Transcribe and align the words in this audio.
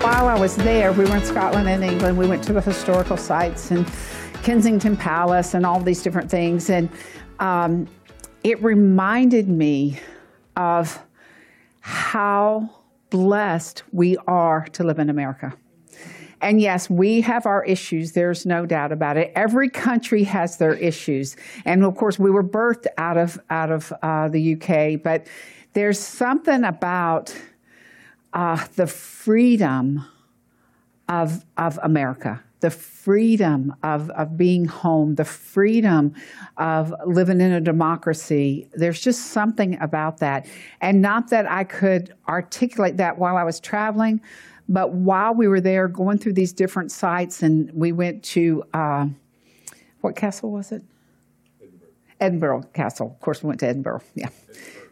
While 0.00 0.28
I 0.28 0.38
was 0.38 0.54
there, 0.54 0.92
we 0.92 1.04
were 1.04 1.16
in 1.16 1.24
Scotland 1.24 1.68
and 1.68 1.82
England. 1.82 2.16
We 2.16 2.28
went 2.28 2.44
to 2.44 2.52
the 2.52 2.60
historical 2.60 3.16
sites 3.16 3.72
and 3.72 3.84
Kensington 4.44 4.96
Palace 4.96 5.54
and 5.54 5.66
all 5.66 5.80
these 5.80 6.04
different 6.04 6.30
things. 6.30 6.70
And 6.70 6.88
um, 7.40 7.88
it 8.44 8.62
reminded 8.62 9.48
me 9.48 9.98
of 10.56 11.02
how 11.80 12.70
blessed 13.10 13.82
we 13.92 14.16
are 14.28 14.66
to 14.72 14.84
live 14.84 15.00
in 15.00 15.10
America. 15.10 15.52
And 16.40 16.60
yes, 16.60 16.88
we 16.88 17.20
have 17.22 17.44
our 17.44 17.64
issues. 17.64 18.12
There's 18.12 18.46
no 18.46 18.66
doubt 18.66 18.92
about 18.92 19.16
it. 19.16 19.32
Every 19.34 19.68
country 19.68 20.22
has 20.22 20.58
their 20.58 20.74
issues, 20.74 21.36
and 21.64 21.82
of 21.82 21.96
course, 21.96 22.20
we 22.20 22.30
were 22.30 22.44
birthed 22.44 22.86
out 22.96 23.16
of 23.16 23.40
out 23.50 23.72
of 23.72 23.92
uh, 24.02 24.28
the 24.28 24.54
UK. 24.54 25.02
But 25.02 25.26
there's 25.72 25.98
something 25.98 26.62
about 26.62 27.34
uh, 28.32 28.64
the 28.76 28.86
freedom 28.86 30.04
of 31.08 31.44
of 31.56 31.78
America, 31.82 32.42
the 32.60 32.70
freedom 32.70 33.74
of 33.82 34.10
of 34.10 34.36
being 34.36 34.66
home, 34.66 35.14
the 35.14 35.24
freedom 35.24 36.14
of 36.56 36.92
living 37.06 37.40
in 37.40 37.52
a 37.52 37.60
democracy. 37.60 38.68
There's 38.74 39.00
just 39.00 39.26
something 39.26 39.80
about 39.80 40.18
that, 40.18 40.46
and 40.80 41.00
not 41.00 41.30
that 41.30 41.50
I 41.50 41.64
could 41.64 42.14
articulate 42.28 42.96
that 42.98 43.18
while 43.18 43.36
I 43.36 43.44
was 43.44 43.60
traveling. 43.60 44.20
But 44.70 44.92
while 44.92 45.34
we 45.34 45.48
were 45.48 45.62
there 45.62 45.88
going 45.88 46.18
through 46.18 46.34
these 46.34 46.52
different 46.52 46.92
sites, 46.92 47.42
and 47.42 47.70
we 47.72 47.90
went 47.90 48.22
to 48.24 48.64
uh, 48.74 49.06
what 50.02 50.14
castle 50.14 50.50
was 50.50 50.72
it? 50.72 50.82
Edinburgh. 51.60 51.88
Edinburgh 52.20 52.62
Castle. 52.74 53.06
Of 53.08 53.20
course, 53.20 53.42
we 53.42 53.48
went 53.48 53.60
to 53.60 53.66
Edinburgh. 53.66 54.02
Yeah. 54.14 54.28
Edinburgh, 54.28 54.87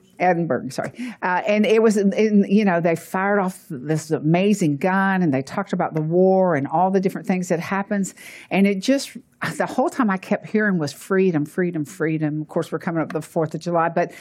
sorry. 0.70 0.92
Uh, 1.22 1.42
and 1.46 1.66
it 1.66 1.82
was, 1.82 1.96
in, 1.96 2.44
you 2.48 2.64
know, 2.64 2.80
they 2.80 2.96
fired 2.96 3.38
off 3.38 3.64
this 3.70 4.10
amazing 4.10 4.76
gun 4.76 5.22
and 5.22 5.32
they 5.32 5.42
talked 5.42 5.72
about 5.72 5.94
the 5.94 6.00
war 6.00 6.54
and 6.54 6.66
all 6.66 6.90
the 6.90 7.00
different 7.00 7.26
things 7.26 7.48
that 7.48 7.60
happens. 7.60 8.14
And 8.50 8.66
it 8.66 8.80
just, 8.80 9.16
the 9.56 9.66
whole 9.66 9.88
time 9.88 10.10
I 10.10 10.16
kept 10.16 10.46
hearing 10.46 10.78
was 10.78 10.92
freedom, 10.92 11.44
freedom, 11.44 11.84
freedom. 11.84 12.42
Of 12.42 12.48
course, 12.48 12.72
we're 12.72 12.78
coming 12.78 13.02
up 13.02 13.12
the 13.12 13.20
4th 13.20 13.54
of 13.54 13.60
July, 13.60 13.88
but, 13.88 14.12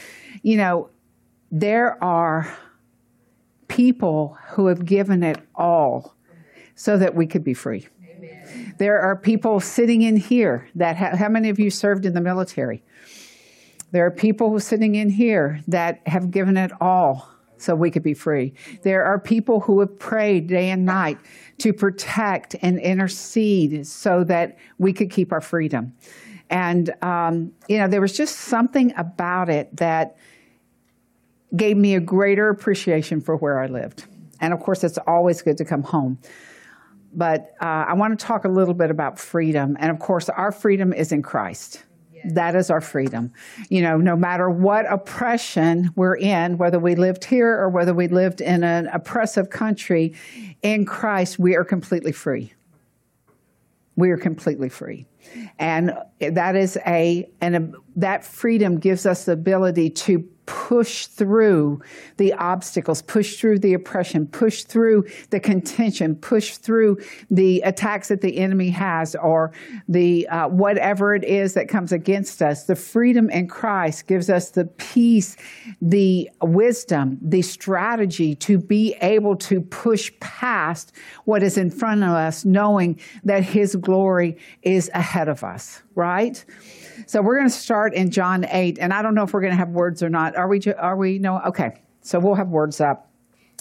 you 0.42 0.56
know, 0.56 0.90
there 1.50 2.02
are 2.02 2.56
people 3.68 4.38
who 4.48 4.66
have 4.66 4.84
given 4.84 5.22
it 5.22 5.38
all 5.54 6.14
so 6.74 6.96
that 6.98 7.14
we 7.14 7.26
could 7.26 7.44
be 7.44 7.54
free. 7.54 7.88
Amen. 8.08 8.74
There 8.78 9.00
are 9.00 9.16
people 9.16 9.60
sitting 9.60 10.02
in 10.02 10.16
here 10.16 10.68
that, 10.74 10.96
ha- 10.96 11.16
how 11.16 11.28
many 11.28 11.48
of 11.48 11.58
you 11.58 11.70
served 11.70 12.04
in 12.04 12.14
the 12.14 12.20
military? 12.20 12.82
There 13.92 14.04
are 14.04 14.10
people 14.10 14.58
sitting 14.60 14.94
in 14.94 15.10
here 15.10 15.60
that 15.68 16.06
have 16.06 16.30
given 16.30 16.56
it 16.56 16.70
all 16.80 17.30
so 17.58 17.74
we 17.74 17.90
could 17.90 18.02
be 18.02 18.14
free. 18.14 18.52
There 18.82 19.04
are 19.04 19.18
people 19.18 19.60
who 19.60 19.80
have 19.80 19.98
prayed 19.98 20.46
day 20.48 20.70
and 20.70 20.84
night 20.84 21.18
to 21.58 21.72
protect 21.72 22.54
and 22.60 22.78
intercede 22.78 23.86
so 23.86 24.24
that 24.24 24.58
we 24.78 24.92
could 24.92 25.10
keep 25.10 25.32
our 25.32 25.40
freedom. 25.40 25.94
And, 26.50 26.94
um, 27.02 27.52
you 27.68 27.78
know, 27.78 27.88
there 27.88 28.00
was 28.00 28.16
just 28.16 28.36
something 28.36 28.92
about 28.96 29.48
it 29.48 29.74
that 29.76 30.16
gave 31.54 31.76
me 31.76 31.94
a 31.94 32.00
greater 32.00 32.48
appreciation 32.48 33.20
for 33.20 33.36
where 33.36 33.58
I 33.58 33.66
lived. 33.66 34.04
And 34.40 34.52
of 34.52 34.60
course, 34.60 34.84
it's 34.84 34.98
always 35.06 35.42
good 35.42 35.56
to 35.58 35.64
come 35.64 35.82
home. 35.82 36.18
But 37.14 37.54
uh, 37.60 37.86
I 37.88 37.94
want 37.94 38.18
to 38.18 38.26
talk 38.26 38.44
a 38.44 38.48
little 38.48 38.74
bit 38.74 38.90
about 38.90 39.18
freedom. 39.18 39.76
And 39.80 39.90
of 39.90 39.98
course, 39.98 40.28
our 40.28 40.52
freedom 40.52 40.92
is 40.92 41.12
in 41.12 41.22
Christ. 41.22 41.82
That 42.34 42.54
is 42.54 42.70
our 42.70 42.80
freedom. 42.80 43.32
You 43.68 43.82
know, 43.82 43.96
no 43.96 44.16
matter 44.16 44.50
what 44.50 44.90
oppression 44.90 45.90
we're 45.96 46.16
in, 46.16 46.58
whether 46.58 46.78
we 46.78 46.94
lived 46.94 47.24
here 47.24 47.50
or 47.58 47.68
whether 47.68 47.94
we 47.94 48.08
lived 48.08 48.40
in 48.40 48.64
an 48.64 48.88
oppressive 48.88 49.50
country, 49.50 50.14
in 50.62 50.84
Christ, 50.84 51.38
we 51.38 51.56
are 51.56 51.64
completely 51.64 52.12
free. 52.12 52.52
We 53.96 54.10
are 54.10 54.18
completely 54.18 54.68
free. 54.68 55.06
And 55.58 55.92
that 56.20 56.56
is 56.56 56.78
a, 56.86 57.28
and 57.40 57.74
that 57.96 58.24
freedom 58.24 58.78
gives 58.78 59.06
us 59.06 59.24
the 59.24 59.32
ability 59.32 59.90
to 59.90 60.28
push 60.46 61.06
through 61.06 61.80
the 62.16 62.32
obstacles, 62.34 63.02
push 63.02 63.38
through 63.38 63.58
the 63.58 63.74
oppression, 63.74 64.26
push 64.26 64.62
through 64.62 65.04
the 65.30 65.40
contention, 65.40 66.14
push 66.14 66.56
through 66.56 66.98
the 67.30 67.60
attacks 67.62 68.08
that 68.08 68.20
the 68.20 68.38
enemy 68.38 68.70
has 68.70 69.14
or 69.16 69.52
the 69.88 70.26
uh, 70.28 70.48
whatever 70.48 71.14
it 71.14 71.24
is 71.24 71.54
that 71.54 71.68
comes 71.68 71.92
against 71.92 72.42
us. 72.42 72.64
The 72.64 72.76
freedom 72.76 73.28
in 73.30 73.48
Christ 73.48 74.06
gives 74.06 74.30
us 74.30 74.50
the 74.50 74.64
peace, 74.64 75.36
the 75.82 76.30
wisdom, 76.40 77.18
the 77.20 77.42
strategy 77.42 78.34
to 78.36 78.58
be 78.58 78.94
able 79.02 79.36
to 79.36 79.60
push 79.60 80.12
past 80.20 80.92
what 81.24 81.42
is 81.42 81.58
in 81.58 81.70
front 81.70 82.02
of 82.02 82.10
us, 82.10 82.44
knowing 82.44 82.98
that 83.24 83.42
His 83.42 83.76
glory 83.76 84.38
is 84.62 84.90
ahead 84.94 85.28
of 85.28 85.42
us, 85.44 85.82
right? 85.96 86.44
So 87.06 87.20
we're 87.20 87.36
going 87.36 87.48
to 87.48 87.54
start 87.54 87.94
in 87.94 88.10
John 88.10 88.46
8, 88.48 88.78
and 88.80 88.92
I 88.92 89.02
don't 89.02 89.14
know 89.14 89.24
if 89.24 89.32
we're 89.32 89.40
going 89.40 89.52
to 89.52 89.58
have 89.58 89.70
words 89.70 90.02
or 90.02 90.08
not. 90.08 90.36
Are 90.36 90.46
we? 90.46 90.60
Are 90.78 90.96
we? 90.96 91.18
No. 91.18 91.40
Okay. 91.40 91.80
So 92.02 92.20
we'll 92.20 92.36
have 92.36 92.48
words 92.48 92.80
up. 92.80 93.10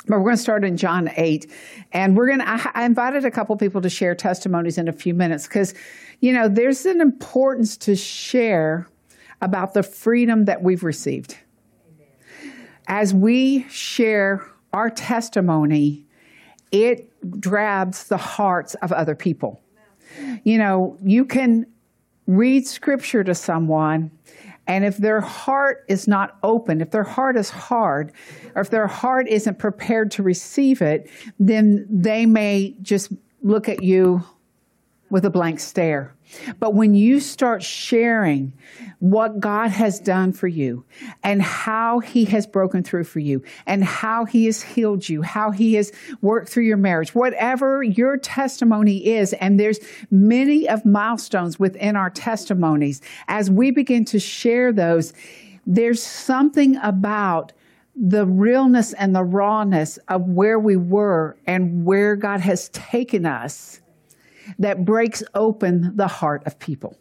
But 0.07 0.19
we're 0.19 0.25
going 0.25 0.37
to 0.37 0.41
start 0.41 0.63
in 0.63 0.77
John 0.77 1.09
8. 1.15 1.51
And 1.91 2.15
we're 2.15 2.27
going 2.27 2.39
to, 2.39 2.71
I 2.75 2.85
invited 2.85 3.25
a 3.25 3.31
couple 3.31 3.55
people 3.57 3.81
to 3.81 3.89
share 3.89 4.13
testimonies 4.13 4.77
in 4.77 4.87
a 4.87 4.93
few 4.93 5.15
minutes 5.15 5.47
because, 5.47 5.73
you 6.19 6.31
know, 6.31 6.47
there's 6.47 6.85
an 6.85 7.01
importance 7.01 7.75
to 7.77 7.95
share 7.95 8.87
about 9.41 9.73
the 9.73 9.81
freedom 9.81 10.45
that 10.45 10.61
we've 10.61 10.83
received. 10.83 11.37
As 12.87 13.15
we 13.15 13.67
share 13.69 14.45
our 14.73 14.91
testimony, 14.91 16.05
it 16.71 17.09
grabs 17.41 18.07
the 18.07 18.17
hearts 18.17 18.75
of 18.75 18.91
other 18.91 19.15
people. 19.15 19.59
You 20.43 20.59
know, 20.59 20.97
you 21.03 21.25
can 21.25 21.65
read 22.27 22.65
scripture 22.67 23.23
to 23.23 23.35
someone 23.35 24.11
and 24.67 24.83
if 24.83 24.97
their 24.97 25.21
heart 25.21 25.85
is 25.87 26.07
not 26.07 26.37
open, 26.41 26.81
if 26.81 26.91
their 26.91 27.03
heart 27.03 27.37
is 27.37 27.49
hard, 27.49 28.11
or 28.55 28.61
if 28.61 28.71
their 28.71 28.87
heart 28.87 29.27
isn't 29.27 29.59
prepared 29.59 30.09
to 30.11 30.23
receive 30.23 30.81
it, 30.81 31.09
then 31.39 31.85
they 31.89 32.25
may 32.25 32.75
just 32.81 33.11
look 33.43 33.69
at 33.69 33.83
you 33.83 34.23
with 35.15 35.23
a 35.23 35.29
blank 35.29 35.61
stare. 35.61 36.13
But 36.59 36.73
when 36.73 36.93
you 36.93 37.21
start 37.21 37.63
sharing 37.63 38.51
what 38.99 39.39
God 39.39 39.69
has 39.69 39.97
done 39.97 40.33
for 40.33 40.49
you 40.49 40.83
and 41.23 41.41
how 41.41 41.99
He 41.99 42.25
has 42.25 42.45
broken 42.45 42.83
through 42.83 43.05
for 43.05 43.19
you 43.19 43.41
and 43.65 43.81
how 43.81 44.25
He 44.25 44.43
has 44.47 44.61
healed 44.61 45.07
you, 45.07 45.21
how 45.21 45.51
He 45.51 45.75
has 45.75 45.93
worked 46.21 46.49
through 46.49 46.65
your 46.65 46.75
marriage, 46.75 47.15
whatever 47.15 47.81
your 47.81 48.17
testimony 48.17 49.07
is, 49.07 49.31
and 49.31 49.57
there's 49.57 49.79
many 50.11 50.67
of 50.67 50.85
milestones 50.85 51.57
within 51.57 51.95
our 51.95 52.09
testimonies, 52.09 53.01
as 53.29 53.49
we 53.49 53.71
begin 53.71 54.03
to 54.03 54.19
share 54.19 54.73
those, 54.73 55.13
there's 55.65 56.03
something 56.03 56.75
about 56.83 57.53
the 57.95 58.25
realness 58.25 58.91
and 58.91 59.15
the 59.15 59.23
rawness 59.23 59.95
of 60.09 60.27
where 60.27 60.59
we 60.59 60.75
were 60.75 61.37
and 61.47 61.85
where 61.85 62.17
God 62.17 62.41
has 62.41 62.67
taken 62.73 63.25
us 63.25 63.79
that 64.59 64.85
breaks 64.85 65.23
open 65.33 65.95
the 65.95 66.07
heart 66.07 66.43
of 66.45 66.59
people. 66.59 66.97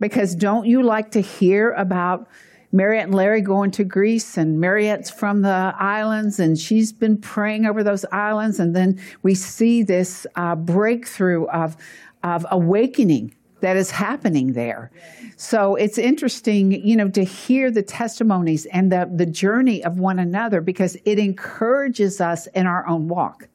Because 0.00 0.34
don't 0.34 0.66
you 0.66 0.82
like 0.82 1.12
to 1.12 1.20
hear 1.20 1.72
about 1.72 2.28
Mariette 2.72 3.04
and 3.04 3.14
Larry 3.14 3.42
going 3.42 3.70
to 3.72 3.84
Greece, 3.84 4.38
and 4.38 4.58
Mariette's 4.58 5.10
from 5.10 5.42
the 5.42 5.74
islands, 5.78 6.40
and 6.40 6.58
she's 6.58 6.90
been 6.90 7.18
praying 7.18 7.66
over 7.66 7.84
those 7.84 8.06
islands, 8.10 8.58
and 8.58 8.74
then 8.74 8.98
we 9.22 9.34
see 9.34 9.82
this 9.82 10.26
uh, 10.36 10.56
breakthrough 10.56 11.44
of, 11.48 11.76
of 12.22 12.46
awakening 12.50 13.34
that 13.60 13.76
is 13.76 13.90
happening 13.90 14.54
there. 14.54 14.90
So 15.36 15.76
it's 15.76 15.98
interesting, 15.98 16.72
you 16.72 16.96
know, 16.96 17.08
to 17.10 17.24
hear 17.24 17.70
the 17.70 17.82
testimonies 17.82 18.66
and 18.66 18.90
the, 18.90 19.08
the 19.14 19.26
journey 19.26 19.84
of 19.84 19.98
one 19.98 20.18
another 20.18 20.60
because 20.60 20.96
it 21.04 21.18
encourages 21.18 22.20
us 22.20 22.46
in 22.48 22.66
our 22.66 22.86
own 22.86 23.08
walk. 23.08 23.48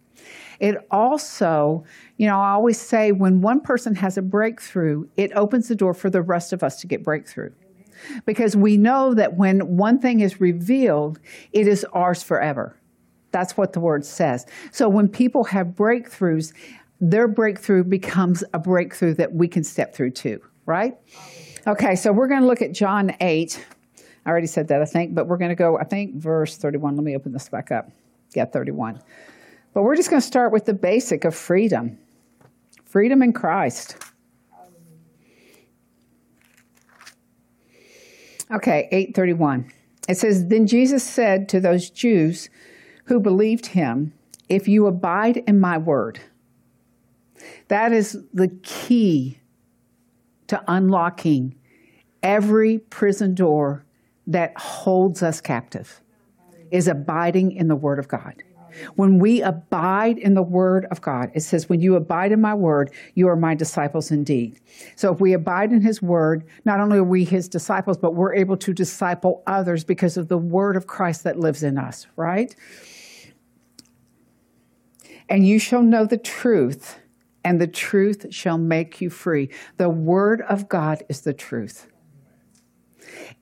It 0.59 0.75
also, 0.91 1.83
you 2.17 2.27
know, 2.27 2.39
I 2.39 2.51
always 2.51 2.79
say 2.79 3.11
when 3.11 3.41
one 3.41 3.61
person 3.61 3.95
has 3.95 4.17
a 4.17 4.21
breakthrough, 4.21 5.07
it 5.17 5.31
opens 5.35 5.67
the 5.67 5.75
door 5.75 5.93
for 5.93 6.09
the 6.09 6.21
rest 6.21 6.53
of 6.53 6.63
us 6.63 6.79
to 6.81 6.87
get 6.87 7.03
breakthrough. 7.03 7.51
Because 8.25 8.55
we 8.55 8.77
know 8.77 9.13
that 9.13 9.35
when 9.35 9.77
one 9.77 9.99
thing 9.99 10.19
is 10.19 10.39
revealed, 10.39 11.19
it 11.51 11.67
is 11.67 11.85
ours 11.93 12.21
forever. 12.21 12.75
That's 13.31 13.57
what 13.57 13.73
the 13.73 13.79
word 13.79 14.05
says. 14.05 14.45
So 14.71 14.87
when 14.87 15.07
people 15.07 15.43
have 15.45 15.67
breakthroughs, 15.67 16.53
their 17.01 17.27
breakthrough 17.27 17.83
becomes 17.83 18.43
a 18.53 18.59
breakthrough 18.59 19.13
that 19.15 19.33
we 19.33 19.47
can 19.47 19.63
step 19.63 19.93
through 19.93 20.11
too, 20.11 20.41
right? 20.65 20.95
Okay, 21.67 21.95
so 21.95 22.11
we're 22.11 22.27
going 22.27 22.41
to 22.41 22.47
look 22.47 22.61
at 22.61 22.71
John 22.71 23.15
8. 23.19 23.65
I 24.25 24.29
already 24.29 24.47
said 24.47 24.67
that, 24.69 24.81
I 24.81 24.85
think, 24.85 25.13
but 25.13 25.27
we're 25.27 25.37
going 25.37 25.49
to 25.49 25.55
go, 25.55 25.77
I 25.77 25.83
think, 25.83 26.15
verse 26.15 26.57
31. 26.57 26.95
Let 26.95 27.03
me 27.03 27.15
open 27.15 27.33
this 27.33 27.49
back 27.49 27.71
up. 27.71 27.91
Yeah, 28.33 28.45
31. 28.45 29.01
But 29.77 29.83
we're 29.83 29.95
just 29.95 30.09
going 30.09 30.19
to 30.19 30.25
start 30.25 30.51
with 30.51 30.65
the 30.65 30.73
basic 30.73 31.23
of 31.23 31.35
freedom 31.35 31.99
freedom 32.83 33.21
in 33.21 33.31
Christ. 33.31 33.95
Okay, 38.49 38.87
831. 38.91 39.71
It 40.09 40.17
says, 40.17 40.47
Then 40.47 40.65
Jesus 40.65 41.03
said 41.03 41.47
to 41.49 41.59
those 41.59 41.91
Jews 41.91 42.49
who 43.05 43.19
believed 43.19 43.67
him, 43.67 44.13
If 44.49 44.67
you 44.67 44.87
abide 44.87 45.37
in 45.45 45.59
my 45.59 45.77
word, 45.77 46.21
that 47.67 47.93
is 47.93 48.17
the 48.33 48.47
key 48.63 49.37
to 50.47 50.59
unlocking 50.67 51.53
every 52.23 52.79
prison 52.79 53.35
door 53.35 53.85
that 54.25 54.57
holds 54.57 55.21
us 55.21 55.39
captive, 55.39 56.01
is 56.71 56.87
abiding 56.87 57.51
in 57.51 57.67
the 57.67 57.75
word 57.75 57.99
of 57.99 58.07
God. 58.07 58.41
When 58.95 59.19
we 59.19 59.41
abide 59.41 60.17
in 60.17 60.33
the 60.33 60.43
word 60.43 60.85
of 60.91 61.01
God, 61.01 61.31
it 61.33 61.41
says, 61.41 61.69
When 61.69 61.81
you 61.81 61.95
abide 61.95 62.31
in 62.31 62.41
my 62.41 62.53
word, 62.53 62.91
you 63.15 63.27
are 63.27 63.35
my 63.35 63.55
disciples 63.55 64.11
indeed. 64.11 64.59
So 64.95 65.13
if 65.13 65.19
we 65.19 65.33
abide 65.33 65.71
in 65.71 65.81
his 65.81 66.01
word, 66.01 66.45
not 66.65 66.79
only 66.79 66.97
are 66.97 67.03
we 67.03 67.23
his 67.23 67.47
disciples, 67.47 67.97
but 67.97 68.15
we're 68.15 68.35
able 68.35 68.57
to 68.57 68.73
disciple 68.73 69.43
others 69.47 69.83
because 69.83 70.17
of 70.17 70.27
the 70.27 70.37
word 70.37 70.75
of 70.75 70.87
Christ 70.87 71.23
that 71.23 71.39
lives 71.39 71.63
in 71.63 71.77
us, 71.77 72.07
right? 72.15 72.55
And 75.29 75.47
you 75.47 75.59
shall 75.59 75.83
know 75.83 76.05
the 76.05 76.17
truth, 76.17 76.97
and 77.43 77.59
the 77.59 77.67
truth 77.67 78.27
shall 78.33 78.57
make 78.57 79.01
you 79.01 79.09
free. 79.09 79.49
The 79.77 79.89
word 79.89 80.41
of 80.43 80.69
God 80.69 81.03
is 81.09 81.21
the 81.21 81.33
truth. 81.33 81.87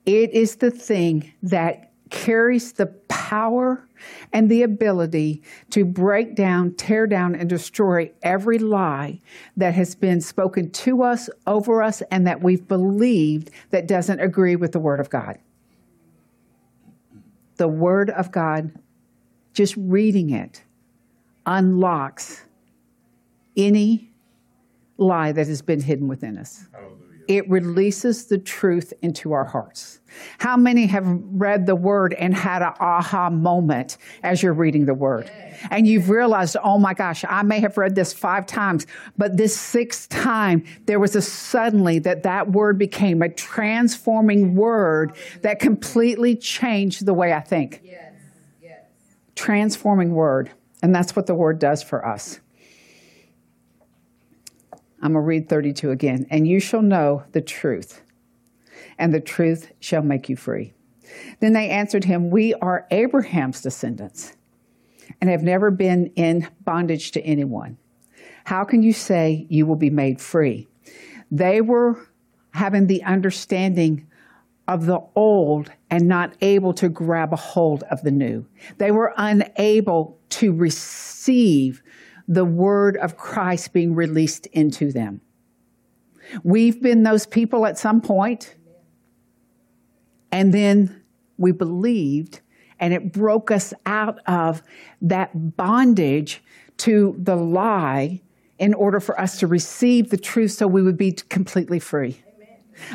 It 0.06 0.32
is 0.32 0.58
the 0.58 0.72
thing 0.72 1.34
that 1.44 1.85
carries 2.10 2.74
the 2.74 2.88
power 3.08 3.88
and 4.32 4.50
the 4.50 4.64
ability 4.64 5.42
to 5.72 5.84
break 5.84 6.36
down, 6.36 6.74
tear 6.76 7.08
down, 7.08 7.36
and 7.36 7.50
destroy 7.50 8.12
every 8.22 8.60
lie 8.60 9.20
that 9.58 9.74
has 9.74 9.96
been 9.96 10.22
spoken 10.22 10.70
to 10.70 11.02
us, 11.04 11.30
over 11.48 11.82
us, 11.82 12.02
and 12.12 12.28
that 12.28 12.42
we've 12.42 12.68
believed 12.68 13.50
that 13.72 13.88
doesn't 13.88 14.20
agree 14.20 14.56
with 14.56 14.72
the 14.72 14.80
Word 14.80 15.00
of 15.00 15.10
God. 15.10 15.38
The 17.58 17.68
Word 17.68 18.10
of 18.10 18.32
God, 18.32 18.72
just 19.54 19.76
reading 19.78 20.30
it, 20.30 20.64
unlocks 21.46 22.44
any 23.58 24.12
lie 24.98 25.32
that 25.32 25.48
has 25.48 25.62
been 25.62 25.82
hidden 25.82 26.08
within 26.08 26.38
us. 26.38 26.68
Hallelujah 26.72 27.05
it 27.28 27.50
releases 27.50 28.26
the 28.26 28.38
truth 28.38 28.94
into 29.02 29.34
our 29.34 29.46
hearts. 29.46 30.00
How 30.38 30.56
many 30.56 30.86
have 30.86 31.06
read 31.06 31.66
the 31.66 31.76
word 31.76 32.14
and 32.14 32.34
had 32.34 32.62
an 32.62 32.74
aha 32.80 33.30
moment 33.30 33.98
as 34.24 34.42
you're 34.42 34.54
reading 34.54 34.86
the 34.86 34.94
word? 34.94 35.30
And 35.72 35.88
you've 35.88 36.10
realized, 36.10 36.56
oh 36.64 36.78
my 36.78 36.94
gosh, 36.94 37.26
I 37.28 37.44
may 37.44 37.60
have 37.60 37.78
read 37.78 37.96
this 37.96 38.14
five 38.14 38.46
times, 38.46 38.88
but 39.18 39.38
this 39.38 39.58
sixth 39.58 40.10
time, 40.10 40.64
there 40.86 41.00
was 41.00 41.16
a 41.16 41.22
suddenly 41.22 42.00
that 42.00 42.24
that 42.24 42.52
word 42.52 42.78
became 42.78 43.22
a 43.22 43.30
transforming 43.30 44.56
word 44.56 45.16
that 45.42 45.60
completely 45.60 46.36
changed 46.36 47.06
the 47.06 47.14
way 47.14 47.34
I 47.34 47.42
think. 47.42 47.82
Transforming 49.36 50.14
word. 50.14 50.52
And 50.82 50.94
that's 50.94 51.16
what 51.16 51.26
the 51.26 51.36
word 51.36 51.60
does 51.60 51.84
for 51.84 52.06
us. 52.06 52.40
I'm 55.06 55.14
going 55.14 55.22
to 55.22 55.28
read 55.28 55.50
32 55.50 55.92
again. 55.92 56.26
And 56.32 56.48
you 56.48 56.60
shall 56.60 56.82
know 56.82 57.24
the 57.32 57.42
truth, 57.42 58.02
and 58.98 59.14
the 59.14 59.20
truth 59.20 59.72
shall 59.80 60.02
make 60.02 60.30
you 60.30 60.36
free. 60.36 60.74
Then 61.42 61.54
they 61.54 61.70
answered 61.70 62.06
him, 62.06 62.32
We 62.32 62.56
are 62.56 62.88
Abraham's 62.90 63.62
descendants 63.62 64.36
and 65.22 65.30
have 65.30 65.44
never 65.44 65.70
been 65.70 66.08
in 66.16 66.48
bondage 66.64 67.12
to 67.12 67.22
anyone. 67.22 67.78
How 68.46 68.64
can 68.64 68.82
you 68.82 68.94
say 68.94 69.46
you 69.48 69.68
will 69.68 69.76
be 69.76 69.92
made 69.92 70.20
free? 70.20 70.68
They 71.30 71.62
were 71.62 72.00
having 72.56 72.88
the 72.88 73.04
understanding 73.04 74.08
of 74.68 74.88
the 74.88 75.02
old 75.16 75.72
and 75.92 76.08
not 76.08 76.34
able 76.42 76.74
to 76.74 76.90
grab 76.90 77.32
a 77.32 77.36
hold 77.36 77.84
of 77.92 78.02
the 78.02 78.10
new. 78.10 78.48
They 78.80 78.90
were 78.90 79.14
unable 79.18 80.18
to 80.30 80.52
receive 80.52 81.84
the 82.28 82.46
word 82.46 82.98
of 82.98 83.18
Christ 83.18 83.74
being 83.74 83.96
released 83.96 84.48
into 84.48 84.92
them. 84.92 85.22
We've 86.44 86.82
been 86.82 87.04
those 87.04 87.26
people 87.26 87.66
at 87.66 87.78
some 87.78 88.02
point, 88.02 88.56
and 90.32 90.54
then 90.54 91.04
we 91.38 91.52
believed, 91.52 92.42
and 92.80 92.94
it 92.94 93.14
broke 93.14 93.52
us 93.52 93.74
out 93.86 94.20
of 94.28 94.64
that 95.02 95.56
bondage 95.56 96.44
to 96.78 97.16
the 97.20 97.36
lie 97.36 98.22
in 98.58 98.74
order 98.74 99.00
for 99.00 99.20
us 99.20 99.40
to 99.40 99.48
receive 99.48 100.10
the 100.10 100.18
truth 100.18 100.52
so 100.52 100.66
we 100.68 100.82
would 100.82 100.98
be 100.98 101.12
completely 101.12 101.80
free. 101.80 102.22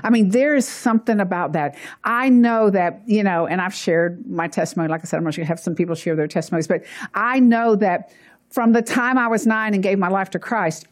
I 0.02 0.10
mean, 0.10 0.30
there 0.30 0.54
is 0.54 0.68
something 0.68 1.20
about 1.20 1.52
that. 1.52 1.76
I 2.04 2.28
know 2.28 2.68
that, 2.70 3.02
you 3.06 3.22
know, 3.22 3.46
and 3.46 3.60
I've 3.60 3.74
shared 3.74 4.26
my 4.26 4.46
testimony. 4.48 4.90
Like 4.90 5.00
I 5.02 5.04
said, 5.04 5.16
I'm 5.16 5.22
going 5.22 5.32
to 5.32 5.44
have 5.44 5.60
some 5.60 5.74
people 5.74 5.94
share 5.94 6.16
their 6.16 6.28
testimonies, 6.28 6.66
but 6.66 6.84
I 7.14 7.40
know 7.40 7.76
that 7.76 8.12
from 8.50 8.72
the 8.72 8.82
time 8.82 9.16
I 9.16 9.28
was 9.28 9.46
nine 9.46 9.74
and 9.74 9.82
gave 9.82 9.98
my 9.98 10.08
life 10.08 10.30
to 10.30 10.38
Christ, 10.38 10.86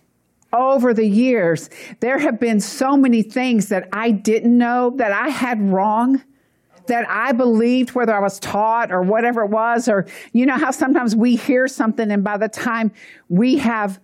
over 0.53 0.95
the 0.95 1.07
years, 1.07 1.69
there 2.01 2.19
have 2.19 2.41
been 2.41 2.61
so 2.61 2.97
many 2.97 3.23
things 3.23 3.69
that 3.69 3.89
I 3.93 4.11
didn't 4.13 4.57
know 4.57 4.95
that 4.97 5.13
I 5.13 5.29
had 5.29 5.61
wrong, 5.61 6.23
that 6.87 7.07
I 7.09 7.33
believed, 7.33 7.91
whether 7.91 8.15
I 8.15 8.21
was 8.21 8.39
taught 8.39 8.91
or 8.91 9.03
whatever 9.03 9.43
it 9.43 9.51
was, 9.51 9.89
or 9.89 10.07
you 10.33 10.47
know 10.47 10.57
how 10.57 10.71
sometimes 10.71 11.15
we 11.15 11.37
hear 11.37 11.69
something 11.69 12.11
and 12.11 12.25
by 12.25 12.39
the 12.39 12.49
time 12.49 12.93
we 13.29 13.59
have 13.59 14.01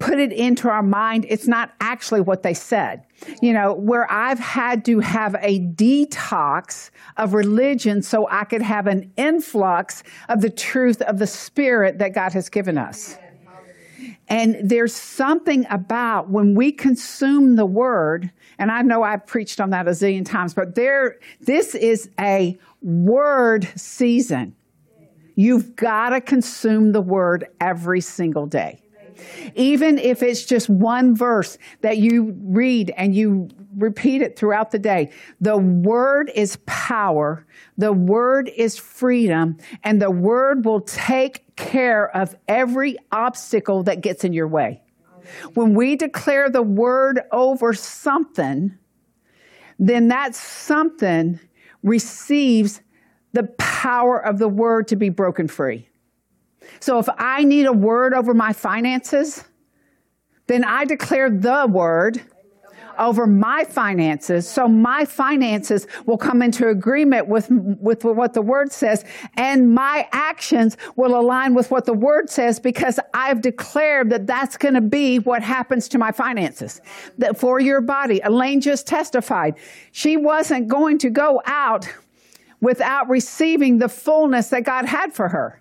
put 0.00 0.18
it 0.18 0.32
into 0.32 0.68
our 0.68 0.82
mind, 0.82 1.26
it's 1.28 1.46
not 1.46 1.72
actually 1.80 2.22
what 2.22 2.42
they 2.42 2.54
said. 2.54 3.04
You 3.40 3.52
know, 3.52 3.74
where 3.74 4.10
I've 4.10 4.38
had 4.38 4.84
to 4.86 4.98
have 5.00 5.36
a 5.40 5.60
detox 5.60 6.90
of 7.18 7.34
religion 7.34 8.02
so 8.02 8.26
I 8.28 8.44
could 8.44 8.62
have 8.62 8.86
an 8.86 9.12
influx 9.16 10.02
of 10.28 10.40
the 10.40 10.50
truth 10.50 11.02
of 11.02 11.18
the 11.18 11.26
spirit 11.26 11.98
that 11.98 12.14
God 12.14 12.32
has 12.32 12.48
given 12.48 12.78
us. 12.78 13.16
And 14.26 14.56
there's 14.62 14.94
something 14.94 15.66
about 15.68 16.30
when 16.30 16.54
we 16.54 16.72
consume 16.72 17.56
the 17.56 17.66
word, 17.66 18.30
and 18.58 18.70
I 18.70 18.80
know 18.82 19.02
I've 19.02 19.26
preached 19.26 19.60
on 19.60 19.70
that 19.70 19.86
a 19.86 19.90
zillion 19.90 20.24
times, 20.24 20.54
but 20.54 20.76
there, 20.76 21.18
this 21.40 21.74
is 21.74 22.08
a 22.18 22.56
word 22.80 23.68
season. 23.76 24.54
You've 25.34 25.74
got 25.74 26.10
to 26.10 26.20
consume 26.20 26.92
the 26.92 27.00
word 27.00 27.48
every 27.60 28.00
single 28.00 28.46
day. 28.46 28.80
Even 29.54 29.98
if 29.98 30.22
it's 30.22 30.44
just 30.44 30.68
one 30.68 31.14
verse 31.14 31.58
that 31.80 31.98
you 31.98 32.36
read 32.42 32.92
and 32.96 33.14
you 33.14 33.48
repeat 33.76 34.22
it 34.22 34.36
throughout 34.36 34.70
the 34.70 34.78
day. 34.78 35.10
The 35.40 35.56
word 35.56 36.30
is 36.34 36.58
power. 36.66 37.46
The 37.78 37.92
word 37.92 38.50
is 38.54 38.76
freedom 38.76 39.58
and 39.84 40.00
the 40.00 40.10
word 40.10 40.64
will 40.64 40.80
take 40.80 41.56
care 41.56 42.14
of 42.16 42.36
every 42.48 42.96
obstacle 43.12 43.82
that 43.84 44.00
gets 44.00 44.24
in 44.24 44.32
your 44.32 44.48
way. 44.48 44.82
When 45.54 45.74
we 45.74 45.96
declare 45.96 46.50
the 46.50 46.62
word 46.62 47.20
over 47.30 47.72
something, 47.74 48.76
then 49.78 50.08
that 50.08 50.34
something 50.34 51.38
receives 51.82 52.80
the 53.32 53.44
power 53.58 54.18
of 54.18 54.38
the 54.38 54.48
word 54.48 54.88
to 54.88 54.96
be 54.96 55.08
broken 55.08 55.46
free. 55.46 55.89
So 56.80 56.98
if 56.98 57.08
I 57.18 57.44
need 57.44 57.66
a 57.66 57.72
word 57.72 58.14
over 58.14 58.34
my 58.34 58.52
finances, 58.52 59.44
then 60.46 60.64
I 60.64 60.84
declare 60.84 61.30
the 61.30 61.66
word 61.68 62.20
over 62.98 63.26
my 63.26 63.64
finances. 63.64 64.48
So 64.48 64.68
my 64.68 65.04
finances 65.04 65.86
will 66.06 66.18
come 66.18 66.42
into 66.42 66.68
agreement 66.68 67.28
with, 67.28 67.48
with 67.50 68.04
what 68.04 68.34
the 68.34 68.42
word 68.42 68.70
says 68.72 69.04
and 69.36 69.74
my 69.74 70.08
actions 70.12 70.76
will 70.96 71.18
align 71.18 71.54
with 71.54 71.70
what 71.70 71.86
the 71.86 71.94
word 71.94 72.30
says 72.30 72.60
because 72.60 73.00
I've 73.14 73.40
declared 73.40 74.10
that 74.10 74.26
that's 74.26 74.56
going 74.56 74.74
to 74.74 74.80
be 74.80 75.18
what 75.18 75.42
happens 75.42 75.88
to 75.88 75.98
my 75.98 76.12
finances. 76.12 76.80
That 77.18 77.38
for 77.38 77.58
your 77.58 77.80
body, 77.80 78.20
Elaine 78.22 78.60
just 78.60 78.86
testified. 78.86 79.56
She 79.92 80.16
wasn't 80.16 80.68
going 80.68 80.98
to 80.98 81.10
go 81.10 81.42
out 81.46 81.88
without 82.60 83.08
receiving 83.08 83.78
the 83.78 83.88
fullness 83.88 84.48
that 84.48 84.64
God 84.64 84.84
had 84.84 85.14
for 85.14 85.28
her 85.28 85.59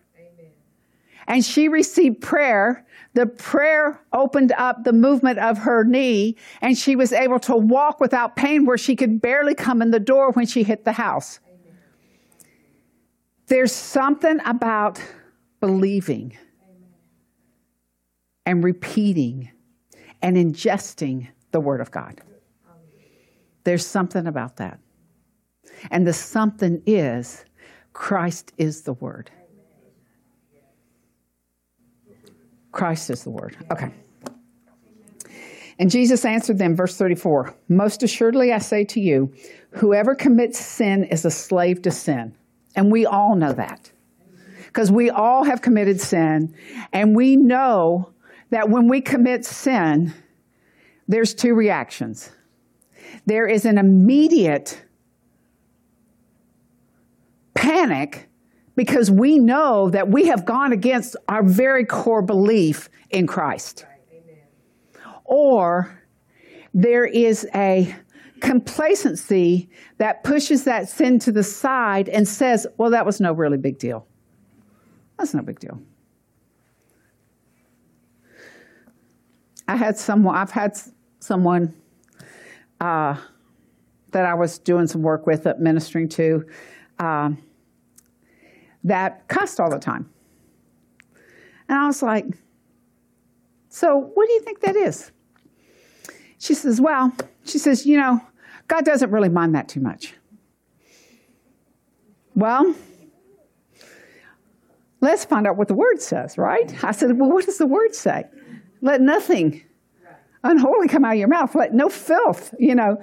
and 1.30 1.46
she 1.46 1.70
received 1.70 2.22
prayer. 2.22 2.86
The 3.14 3.28
prayer 3.28 4.02
opened 4.12 4.52
up 4.54 4.84
the 4.84 4.92
movement 4.92 5.38
of 5.40 5.60
her 5.60 5.84
knee, 5.84 6.36
and 6.62 6.78
she 6.78 6.96
was 6.96 7.14
able 7.14 7.40
to 7.42 7.56
walk 7.56 8.00
without 8.00 8.36
pain 8.36 8.66
where 8.66 8.78
she 8.78 8.96
could 8.96 9.22
barely 9.22 9.56
come 9.56 9.82
in 9.82 9.92
the 9.92 10.00
door 10.00 10.32
when 10.32 10.48
she 10.48 10.64
hit 10.64 10.84
the 10.84 10.92
house. 10.92 11.40
There's 13.48 13.72
something 13.72 14.40
about 14.46 15.02
believing 15.60 16.38
and 18.46 18.64
repeating 18.64 19.52
and 20.22 20.36
ingesting 20.36 21.30
the 21.52 21.60
Word 21.60 21.82
of 21.82 21.92
God. 21.92 22.22
There's 23.64 23.86
something 23.86 24.26
about 24.26 24.58
that. 24.58 24.80
And 25.92 26.06
the 26.06 26.14
something 26.14 26.82
is 26.86 27.46
Christ 27.94 28.52
is 28.58 28.84
the 28.84 28.94
Word. 28.94 29.32
Christ 32.72 33.10
is 33.10 33.24
the 33.24 33.32
Word. 33.32 33.58
Okay. 33.72 33.92
And 35.80 35.90
Jesus 35.90 36.26
answered 36.26 36.58
them, 36.58 36.76
verse 36.76 36.98
34 36.98 37.56
Most 37.70 38.04
assuredly 38.04 38.52
I 38.52 38.60
say 38.60 38.84
to 38.86 39.00
you, 39.00 39.34
whoever 39.72 40.14
commits 40.14 40.60
sin 40.60 41.06
is 41.06 41.26
a 41.26 41.32
slave 41.32 41.82
to 41.84 41.92
sin. 41.92 42.36
And 42.76 42.92
we 42.92 43.06
all 43.06 43.36
know 43.36 43.54
that. 43.54 43.92
Because 44.66 44.92
we 44.92 45.10
all 45.10 45.44
have 45.46 45.62
committed 45.62 46.00
sin. 46.00 46.54
And 46.94 47.16
we 47.16 47.36
know 47.36 48.14
that 48.52 48.70
when 48.70 48.88
we 48.88 49.02
commit 49.02 49.46
sin, 49.46 50.14
there's 51.08 51.34
two 51.34 51.56
reactions. 51.56 52.32
There 53.26 53.48
is 53.48 53.66
an 53.66 53.78
immediate 53.78 54.84
panic 57.54 58.29
because 58.80 59.12
we 59.12 59.40
know 59.40 59.90
that 59.90 60.08
we 60.08 60.28
have 60.28 60.46
gone 60.46 60.72
against 60.72 61.18
our 61.28 61.44
very 61.44 61.84
core 61.84 62.22
belief 62.22 62.88
in 63.10 63.28
Christ. 63.28 63.86
Or 65.26 66.00
there 66.74 67.04
is 67.04 67.46
a 67.54 67.94
complacency 68.40 69.70
that 69.98 70.24
pushes 70.24 70.64
that 70.64 70.88
sin 70.88 71.20
to 71.20 71.32
the 71.34 71.44
side 71.44 72.08
and 72.08 72.26
says, 72.26 72.66
well, 72.78 72.92
that 72.92 73.06
was 73.06 73.20
no 73.20 73.34
really 73.34 73.58
big 73.58 73.80
deal. 73.80 74.08
That's 75.18 75.34
no 75.34 75.42
big 75.42 75.60
deal. 75.60 75.82
I 79.68 79.76
had 79.76 79.98
someone, 79.98 80.38
I've 80.38 80.52
had 80.52 80.80
someone 81.20 81.76
uh, 82.80 83.18
that 84.12 84.26
I 84.26 84.36
was 84.36 84.58
doing 84.58 84.88
some 84.88 85.02
work 85.02 85.28
with, 85.28 85.46
uh, 85.46 85.56
ministering 85.60 86.08
to, 86.08 86.46
uh, 86.98 87.32
that 88.84 89.28
cussed 89.28 89.60
all 89.60 89.70
the 89.70 89.80
time. 89.80 90.10
And 91.68 91.78
I 91.78 91.86
was 91.86 92.02
like, 92.02 92.26
so 93.70 93.98
what 94.14 94.28
do 94.28 94.34
you 94.34 94.42
think 94.42 94.62
that 94.62 94.76
is? 94.76 95.12
She 96.40 96.54
says, 96.54 96.82
Well, 96.82 97.14
she 97.46 97.58
says, 97.58 97.86
you 97.86 97.98
know, 97.98 98.22
God 98.68 98.86
doesn't 98.86 99.12
really 99.12 99.30
mind 99.30 99.56
that 99.56 99.68
too 99.68 99.80
much. 99.80 100.14
Well, 102.36 102.74
let's 105.02 105.26
find 105.26 105.46
out 105.46 105.58
what 105.58 105.68
the 105.68 105.74
word 105.74 106.02
says, 106.02 106.38
right? 106.38 106.84
I 106.84 106.92
said, 106.92 107.20
Well, 107.20 107.30
what 107.30 107.46
does 107.46 107.58
the 107.58 107.68
word 107.68 107.94
say? 107.94 108.24
Let 108.82 109.02
nothing 109.02 109.64
unholy 110.44 110.88
come 110.88 111.06
out 111.06 111.14
of 111.14 111.20
your 111.20 111.28
mouth, 111.28 111.54
let 111.54 111.74
no 111.74 111.90
filth, 111.90 112.54
you 112.58 112.74
know. 112.74 113.02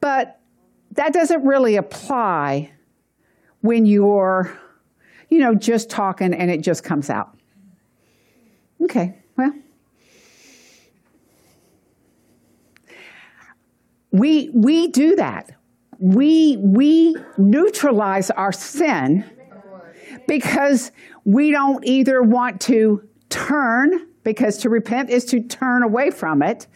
But 0.00 0.40
that 0.92 1.12
doesn't 1.12 1.44
really 1.44 1.76
apply 1.76 2.72
when 3.60 3.86
you're, 3.86 4.58
you 5.30 5.38
know, 5.38 5.54
just 5.54 5.88
talking 5.88 6.34
and 6.34 6.50
it 6.50 6.60
just 6.60 6.84
comes 6.84 7.08
out. 7.08 7.36
Okay, 8.82 9.14
well, 9.36 9.52
We, 14.12 14.50
we 14.50 14.88
do 14.88 15.16
that. 15.16 15.52
We, 15.98 16.56
we 16.56 17.14
neutralize 17.38 18.30
our 18.30 18.52
sin 18.52 19.24
because 20.26 20.90
we 21.24 21.50
don't 21.50 21.84
either 21.86 22.22
want 22.22 22.60
to 22.62 23.08
turn, 23.28 24.08
because 24.24 24.56
to 24.58 24.68
repent 24.68 25.10
is 25.10 25.24
to 25.26 25.40
turn 25.40 25.82
away 25.82 26.10
from 26.10 26.42
it, 26.42 26.66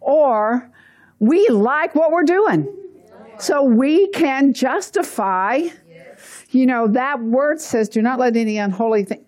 or 0.00 0.70
we 1.18 1.46
like 1.48 1.94
what 1.94 2.12
we're 2.12 2.24
doing. 2.24 2.66
So 3.38 3.62
we 3.62 4.08
can 4.08 4.54
justify, 4.54 5.68
you 6.50 6.66
know, 6.66 6.88
that 6.88 7.22
word 7.22 7.60
says, 7.60 7.88
do 7.88 8.02
not 8.02 8.18
let 8.18 8.36
any 8.36 8.58
unholy 8.58 9.04
thing 9.04 9.24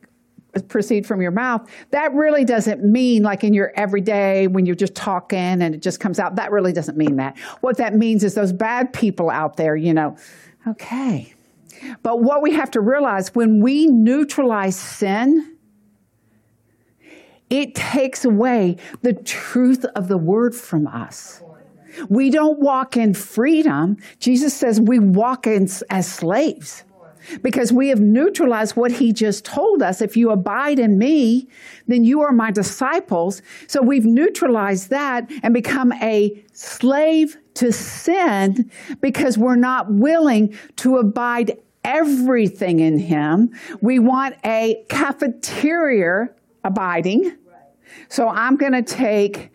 proceed 0.69 1.07
from 1.07 1.23
your 1.23 1.31
mouth, 1.31 1.67
that 1.91 2.13
really 2.13 2.45
doesn't 2.45 2.85
mean 2.85 3.23
like 3.23 3.43
in 3.43 3.55
your 3.55 3.73
everyday 3.75 4.47
when 4.47 4.67
you're 4.67 4.75
just 4.75 4.95
talking 4.95 5.39
and 5.39 5.75
it 5.75 5.81
just 5.81 5.99
comes 5.99 6.19
out. 6.19 6.37
That 6.37 6.53
really 6.53 6.75
doesn't 6.75 6.99
mean 6.99 7.17
that. 7.17 7.39
What 7.61 7.79
that 7.79 7.95
means 7.95 8.23
is 8.23 8.35
those 8.35 8.53
bad 8.53 8.93
people 8.93 9.31
out 9.31 9.57
there, 9.57 9.75
you 9.75 9.95
know, 9.95 10.17
okay. 10.67 11.33
But 12.03 12.21
what 12.21 12.43
we 12.43 12.53
have 12.53 12.71
to 12.73 12.81
realize 12.81 13.35
when 13.35 13.61
we 13.61 13.87
neutralize 13.87 14.77
sin, 14.77 15.57
it 17.49 17.75
takes 17.75 18.25
away 18.25 18.77
the 19.01 19.15
truth 19.15 19.85
of 19.97 20.09
the 20.09 20.19
word 20.19 20.55
from 20.55 20.87
us. 20.87 21.43
We 22.09 22.31
don't 22.31 22.61
walk 22.61 22.97
in 22.97 23.15
freedom. 23.15 23.99
Jesus 24.19 24.55
says 24.55 24.81
we 24.81 24.99
walk 24.99 25.47
in 25.47 25.69
as 25.91 26.11
slaves 26.11 26.85
because 27.43 27.73
we 27.73 27.89
have 27.89 28.01
neutralized 28.01 28.77
what 28.77 28.93
he 28.93 29.13
just 29.13 29.45
told 29.45 29.83
us. 29.83 30.01
If 30.01 30.17
you 30.17 30.31
abide 30.31 30.79
in 30.79 30.99
me, 30.99 31.49
then 31.87 32.05
you 32.05 32.21
are 32.23 32.33
my 32.33 32.51
disciples. 32.51 33.43
So 33.67 33.83
we've 33.83 34.07
neutralized 34.07 34.91
that 34.91 35.31
and 35.43 35.55
become 35.55 35.93
a 35.95 36.43
slave 36.53 37.37
to 37.55 37.73
sin 37.73 38.71
because 39.01 39.37
we're 39.37 39.57
not 39.57 39.93
willing 39.93 40.57
to 40.77 40.99
abide 40.99 41.59
everything 41.85 42.81
in 42.81 42.99
him. 42.99 43.51
We 43.81 43.99
want 43.99 44.37
a 44.45 44.85
cafeteria 44.89 46.31
abiding. 46.65 47.37
So 48.09 48.29
I'm 48.29 48.57
going 48.57 48.73
to 48.73 48.83
take 48.83 49.51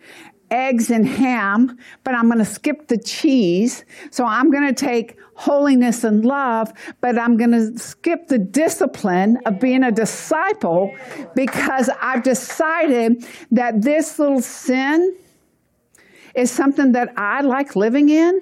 eggs 0.50 0.90
and 0.90 1.06
ham, 1.06 1.78
but 2.04 2.14
I'm 2.14 2.26
going 2.26 2.38
to 2.38 2.44
skip 2.44 2.88
the 2.88 2.98
cheese. 2.98 3.84
So 4.10 4.24
I'm 4.24 4.50
going 4.50 4.66
to 4.66 4.74
take 4.74 5.16
holiness 5.34 6.02
and 6.02 6.24
love, 6.24 6.72
but 7.00 7.16
I'm 7.16 7.36
going 7.36 7.52
to 7.52 7.78
skip 7.78 8.26
the 8.26 8.38
discipline 8.38 9.38
of 9.46 9.60
being 9.60 9.84
a 9.84 9.92
disciple 9.92 10.92
because 11.36 11.88
I've 12.00 12.24
decided 12.24 13.24
that 13.52 13.82
this 13.82 14.18
little 14.18 14.40
sin 14.40 15.16
is 16.34 16.50
something 16.50 16.92
that 16.92 17.12
I 17.16 17.42
like 17.42 17.76
living 17.76 18.08
in. 18.08 18.40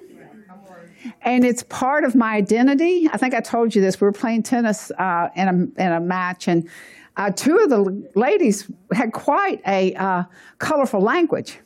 And 1.21 1.45
it's 1.45 1.63
part 1.63 2.03
of 2.03 2.15
my 2.15 2.33
identity. 2.33 3.07
I 3.11 3.17
think 3.17 3.33
I 3.33 3.39
told 3.39 3.75
you 3.75 3.81
this. 3.81 4.01
We 4.01 4.05
were 4.05 4.11
playing 4.11 4.43
tennis 4.43 4.91
uh, 4.91 5.29
in, 5.35 5.47
a, 5.47 5.81
in 5.81 5.91
a 5.93 5.99
match, 6.01 6.47
and 6.47 6.67
uh, 7.15 7.31
two 7.31 7.57
of 7.57 7.69
the 7.69 8.09
ladies 8.15 8.69
had 8.91 9.13
quite 9.13 9.61
a 9.65 9.93
uh, 9.95 10.23
colorful 10.57 10.99
language. 10.99 11.59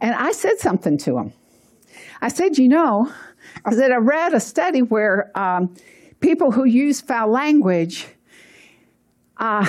And 0.00 0.14
I 0.14 0.32
said 0.32 0.58
something 0.58 0.98
to 0.98 1.18
him. 1.18 1.32
I 2.20 2.28
said, 2.28 2.58
You 2.58 2.68
know, 2.68 3.12
I 3.64 3.74
said, 3.74 3.90
I 3.90 3.96
read 3.96 4.34
a 4.34 4.40
study 4.40 4.82
where 4.82 5.30
um, 5.38 5.74
people 6.20 6.50
who 6.50 6.64
use 6.64 7.00
foul 7.00 7.30
language, 7.30 8.06
uh, 9.36 9.66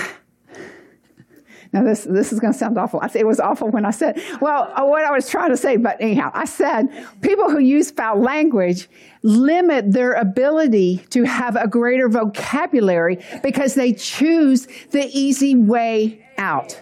now 1.75 1.83
this, 1.83 2.05
this 2.05 2.31
is 2.31 2.39
going 2.39 2.53
to 2.53 2.57
sound 2.57 2.77
awful. 2.77 3.01
I 3.01 3.07
said 3.07 3.19
it 3.19 3.27
was 3.27 3.41
awful 3.41 3.69
when 3.69 3.85
I 3.85 3.91
said, 3.91 4.21
well, 4.39 4.71
uh, 4.75 4.85
what 4.85 5.03
I 5.03 5.11
was 5.11 5.29
trying 5.29 5.49
to 5.49 5.57
say, 5.57 5.75
but 5.75 5.97
anyhow, 5.99 6.31
I 6.33 6.45
said 6.45 6.87
people 7.19 7.49
who 7.49 7.59
use 7.59 7.91
foul 7.91 8.21
language 8.21 8.87
limit 9.23 9.91
their 9.91 10.13
ability 10.13 11.05
to 11.09 11.23
have 11.23 11.57
a 11.57 11.67
greater 11.67 12.07
vocabulary 12.07 13.19
because 13.43 13.73
they 13.73 13.91
choose 13.91 14.67
the 14.91 15.09
easy 15.11 15.53
way 15.55 16.25
out. 16.37 16.81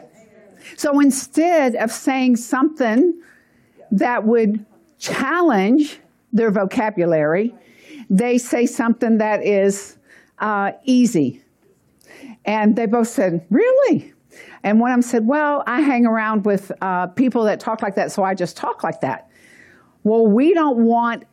So 0.78 1.00
instead 1.00 1.76
of 1.76 1.92
saying 1.92 2.38
something 2.38 3.22
that 3.92 4.26
would 4.26 4.66
challenge 5.00 6.00
their 6.32 6.52
vocabulary, 6.52 7.54
they 8.10 8.38
say 8.38 8.66
something 8.66 9.18
that 9.20 9.44
is 9.44 9.98
uh, 10.40 10.72
easy. 10.84 11.42
And 12.46 12.76
they 12.76 12.86
both 12.86 13.08
said, 13.08 13.46
Really? 13.50 14.14
And 14.64 14.80
one 14.80 14.92
of 14.92 14.96
them 14.96 15.02
said, 15.02 15.28
Well, 15.28 15.64
I 15.68 15.82
hang 15.82 16.06
around 16.06 16.46
with 16.46 16.72
uh, 16.82 17.08
people 17.08 17.44
that 17.44 17.60
talk 17.60 17.82
like 17.82 17.96
that, 17.96 18.12
so 18.12 18.24
I 18.24 18.34
just 18.34 18.58
talk 18.58 18.84
like 18.84 19.02
that. 19.02 19.30
Well, 20.04 20.28
we 20.28 20.54
don't 20.54 20.86
want 20.86 21.24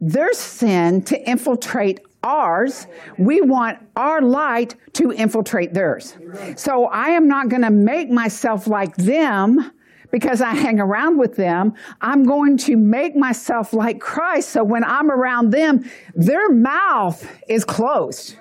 their 0.00 0.32
sin 0.32 1.02
to 1.02 1.28
infiltrate 1.28 2.00
ours. 2.24 2.86
We 3.18 3.40
want 3.40 3.78
our 3.94 4.20
light 4.20 4.74
to 4.94 5.12
infiltrate 5.12 5.74
theirs. 5.74 6.16
So 6.56 6.86
I 6.86 7.08
am 7.10 7.28
not 7.28 7.48
going 7.48 7.62
to 7.62 7.70
make 7.70 8.10
myself 8.10 8.66
like 8.66 8.96
them 8.96 9.70
because 10.10 10.40
I 10.40 10.54
hang 10.54 10.78
around 10.80 11.18
with 11.18 11.36
them. 11.36 11.74
I'm 12.00 12.24
going 12.24 12.56
to 12.58 12.76
make 12.76 13.16
myself 13.16 13.72
like 13.72 14.00
Christ. 14.00 14.50
So 14.50 14.62
when 14.62 14.84
I'm 14.84 15.10
around 15.10 15.50
them, 15.50 15.90
their 16.14 16.50
mouth 16.50 17.28
is 17.48 17.64
closed. 17.64 18.36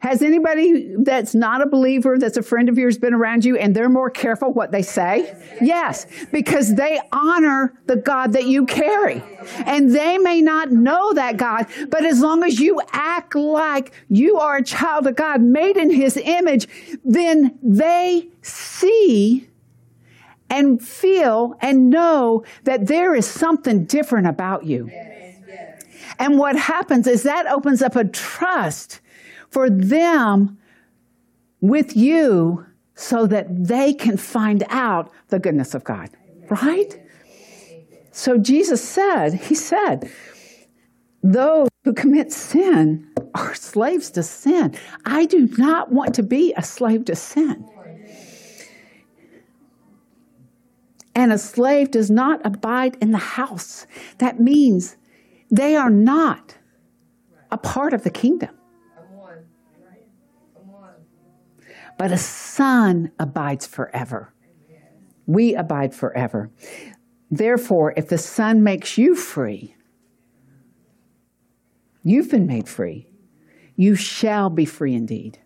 Has 0.00 0.22
anybody 0.22 0.94
that's 0.96 1.34
not 1.34 1.60
a 1.60 1.66
believer, 1.66 2.18
that's 2.18 2.38
a 2.38 2.42
friend 2.42 2.70
of 2.70 2.78
yours, 2.78 2.96
been 2.96 3.12
around 3.12 3.44
you 3.44 3.58
and 3.58 3.76
they're 3.76 3.90
more 3.90 4.08
careful 4.08 4.50
what 4.50 4.72
they 4.72 4.80
say? 4.80 5.36
Yes, 5.60 6.06
because 6.32 6.74
they 6.74 6.98
honor 7.12 7.78
the 7.84 7.96
God 7.96 8.32
that 8.32 8.46
you 8.46 8.64
carry. 8.64 9.22
And 9.66 9.94
they 9.94 10.16
may 10.16 10.40
not 10.40 10.70
know 10.70 11.12
that 11.12 11.36
God, 11.36 11.66
but 11.90 12.02
as 12.02 12.20
long 12.20 12.42
as 12.44 12.58
you 12.58 12.80
act 12.92 13.34
like 13.34 13.92
you 14.08 14.38
are 14.38 14.56
a 14.56 14.64
child 14.64 15.06
of 15.06 15.16
God, 15.16 15.42
made 15.42 15.76
in 15.76 15.90
his 15.90 16.16
image, 16.16 16.66
then 17.04 17.58
they 17.62 18.28
see 18.40 19.50
and 20.48 20.82
feel 20.82 21.58
and 21.60 21.90
know 21.90 22.42
that 22.64 22.86
there 22.86 23.14
is 23.14 23.26
something 23.26 23.84
different 23.84 24.26
about 24.26 24.64
you. 24.64 24.90
And 26.18 26.38
what 26.38 26.56
happens 26.56 27.06
is 27.06 27.22
that 27.24 27.46
opens 27.46 27.82
up 27.82 27.96
a 27.96 28.04
trust 28.04 29.00
for 29.50 29.68
them 29.68 30.58
with 31.60 31.96
you 31.96 32.66
so 32.94 33.26
that 33.26 33.46
they 33.66 33.92
can 33.92 34.16
find 34.16 34.64
out 34.68 35.10
the 35.28 35.38
goodness 35.38 35.74
of 35.74 35.84
God. 35.84 36.10
Right? 36.48 37.00
So 38.12 38.38
Jesus 38.38 38.86
said, 38.86 39.34
He 39.34 39.54
said, 39.54 40.10
those 41.22 41.68
who 41.84 41.92
commit 41.92 42.32
sin 42.32 43.10
are 43.34 43.54
slaves 43.54 44.10
to 44.12 44.22
sin. 44.22 44.74
I 45.04 45.26
do 45.26 45.48
not 45.58 45.92
want 45.92 46.14
to 46.14 46.22
be 46.22 46.54
a 46.56 46.62
slave 46.62 47.04
to 47.06 47.16
sin. 47.16 47.68
And 51.14 51.32
a 51.32 51.38
slave 51.38 51.90
does 51.90 52.10
not 52.10 52.44
abide 52.46 52.96
in 53.00 53.10
the 53.10 53.18
house. 53.18 53.86
That 54.18 54.40
means 54.40 54.96
they 55.50 55.76
are 55.76 55.90
not 55.90 56.56
a 57.50 57.58
part 57.58 57.92
of 57.92 58.04
the 58.04 58.10
kingdom. 58.10 58.56
But 62.00 62.12
a 62.12 62.16
son 62.16 63.12
abides 63.18 63.66
forever. 63.66 64.32
We 65.26 65.54
abide 65.54 65.94
forever. 65.94 66.50
Therefore, 67.30 67.92
if 67.94 68.08
the 68.08 68.16
son 68.16 68.62
makes 68.62 68.96
you 68.96 69.14
free, 69.14 69.76
you've 72.02 72.30
been 72.30 72.46
made 72.46 72.70
free. 72.70 73.06
You 73.76 73.96
shall 73.96 74.48
be 74.48 74.64
free 74.64 74.94
indeed. 74.94 75.40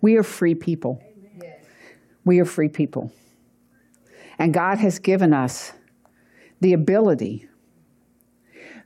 We 0.00 0.16
are 0.16 0.22
free 0.22 0.54
people. 0.54 1.02
We 2.24 2.38
are 2.38 2.44
free 2.44 2.68
people. 2.68 3.10
And 4.38 4.54
God 4.54 4.78
has 4.78 5.00
given 5.00 5.34
us 5.34 5.72
the 6.60 6.72
ability 6.72 7.48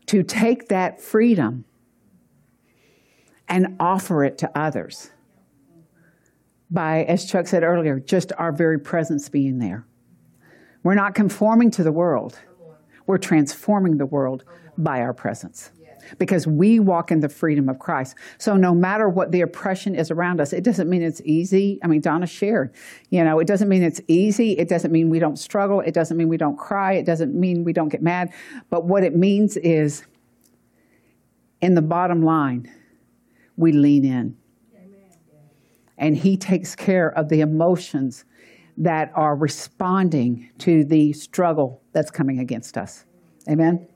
to 0.07 0.23
take 0.23 0.69
that 0.69 1.03
freedom 1.03 1.67
and 3.47 3.77
offer 3.79 4.25
it 4.25 4.39
to 4.39 4.59
others 4.59 5.11
by, 6.71 7.05
as 7.05 7.25
Chuck 7.25 7.47
said 7.47 7.63
earlier, 7.63 7.99
just 7.99 8.33
our 8.39 8.53
very 8.53 8.79
presence 8.79 9.29
being 9.29 9.59
there. 9.59 9.87
We're 10.83 10.95
not 10.95 11.15
conforming 11.15 11.71
to 11.73 11.83
the 11.83 11.93
world, 11.93 12.39
we're 13.07 13.19
transforming 13.19 13.99
the 13.99 14.07
world 14.07 14.45
by 14.79 15.01
our 15.01 15.13
presence 15.13 15.73
because 16.19 16.47
we 16.47 16.81
walk 16.81 17.11
in 17.11 17.21
the 17.21 17.29
freedom 17.29 17.69
of 17.69 17.79
Christ. 17.79 18.17
So 18.39 18.57
no 18.57 18.75
matter 18.75 19.09
what 19.09 19.33
the 19.33 19.43
oppression 19.43 19.95
is 19.95 20.11
around 20.11 20.41
us, 20.41 20.53
it 20.53 20.65
doesn't 20.65 20.89
mean 20.89 21.03
it's 21.03 21.21
easy. 21.25 21.79
I 21.83 21.87
mean, 21.87 22.01
Donna 22.01 22.27
shared, 22.27 22.75
you 23.11 23.23
know, 23.23 23.39
it 23.39 23.47
doesn't 23.47 23.69
mean 23.69 23.83
it's 23.83 24.01
easy. 24.09 24.53
It 24.53 24.69
doesn't 24.69 24.91
mean 24.91 25.11
we 25.11 25.19
don't 25.19 25.39
struggle. 25.39 25.81
It 25.81 25.95
doesn't 25.95 26.17
mean 26.17 26.29
we 26.29 26.37
don't 26.37 26.57
cry. 26.57 26.95
It 26.95 27.07
doesn't 27.07 27.35
mean 27.35 27.65
we 27.65 27.73
don't 27.73 27.89
get 27.89 28.03
mad. 28.03 28.33
But 28.71 28.85
what 28.85 29.05
it 29.05 29.15
means 29.15 29.57
is, 29.57 30.05
in 31.61 31.75
the 31.75 31.83
bottom 31.83 32.25
line, 32.25 32.71
we 33.57 33.73
lean 33.73 34.05
in. 34.05 34.37
And 36.01 36.17
he 36.17 36.37
takes 36.37 36.75
care 36.75 37.11
of 37.17 37.29
the 37.29 37.43
emotions 37.43 38.25
that 38.79 39.13
are 39.15 39.37
responding 39.37 40.51
to 40.59 40.83
the 40.83 41.13
struggle 41.13 41.83
that's 41.93 42.11
coming 42.11 42.39
against 42.41 42.79
us. 42.79 43.05
Amen. 43.49 43.87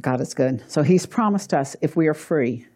God 0.00 0.20
is 0.20 0.32
good. 0.34 0.62
So 0.68 0.82
he's 0.82 1.04
promised 1.04 1.52
us 1.52 1.76
if 1.82 1.96
we 1.96 2.06
are 2.06 2.14
free, 2.14 2.66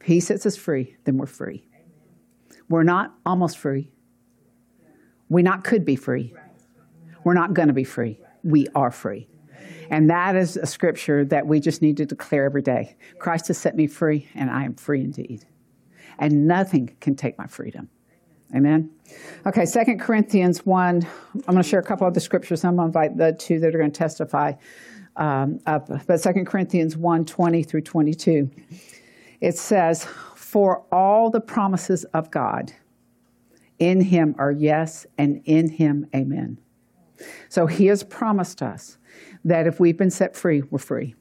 if 0.00 0.06
he 0.06 0.20
sets 0.20 0.46
us 0.46 0.56
free, 0.56 0.96
then 1.04 1.18
we're 1.18 1.26
free. 1.26 1.68
We're 2.68 2.82
not 2.82 3.14
almost 3.26 3.58
free. 3.58 3.90
We 5.28 5.42
not 5.42 5.62
could 5.64 5.84
be 5.84 5.96
free. 5.96 6.34
We're 7.24 7.34
not 7.34 7.54
going 7.54 7.68
to 7.68 7.74
be 7.74 7.84
free. 7.84 8.18
We 8.42 8.66
are 8.74 8.90
free. 8.90 9.28
And 9.90 10.08
that 10.08 10.36
is 10.36 10.56
a 10.56 10.66
scripture 10.66 11.24
that 11.26 11.46
we 11.46 11.60
just 11.60 11.82
need 11.82 11.98
to 11.98 12.06
declare 12.06 12.44
every 12.44 12.62
day. 12.62 12.96
Christ 13.18 13.48
has 13.48 13.58
set 13.58 13.76
me 13.76 13.86
free, 13.86 14.28
and 14.34 14.50
I 14.50 14.64
am 14.64 14.74
free 14.74 15.02
indeed. 15.02 15.44
And 16.18 16.46
nothing 16.46 16.96
can 17.00 17.14
take 17.16 17.38
my 17.38 17.46
freedom. 17.46 17.88
Amen. 18.54 18.90
Okay, 19.46 19.64
Second 19.64 19.98
Corinthians 19.98 20.66
1. 20.66 21.06
I'm 21.34 21.40
going 21.40 21.56
to 21.56 21.62
share 21.62 21.80
a 21.80 21.84
couple 21.84 22.06
of 22.06 22.14
the 22.14 22.20
scriptures. 22.20 22.64
I'm 22.64 22.76
going 22.76 22.92
to 22.92 22.98
invite 22.98 23.16
the 23.16 23.32
two 23.32 23.58
that 23.60 23.74
are 23.74 23.78
going 23.78 23.90
to 23.90 23.98
testify 23.98 24.52
um, 25.16 25.60
up. 25.66 25.88
But 26.06 26.20
Second 26.20 26.46
Corinthians 26.46 26.96
1 26.96 27.24
20 27.24 27.62
through 27.62 27.80
22, 27.80 28.50
it 29.40 29.56
says, 29.56 30.04
For 30.36 30.84
all 30.92 31.30
the 31.30 31.40
promises 31.40 32.04
of 32.12 32.30
God 32.30 32.72
in 33.78 34.00
him 34.00 34.34
are 34.38 34.52
yes, 34.52 35.06
and 35.18 35.42
in 35.44 35.68
him, 35.68 36.06
amen. 36.14 36.58
So 37.48 37.66
he 37.66 37.86
has 37.86 38.04
promised 38.04 38.62
us 38.62 38.98
that 39.44 39.66
if 39.66 39.80
we've 39.80 39.96
been 39.96 40.10
set 40.10 40.36
free, 40.36 40.62
we're 40.70 40.78
free. 40.78 41.14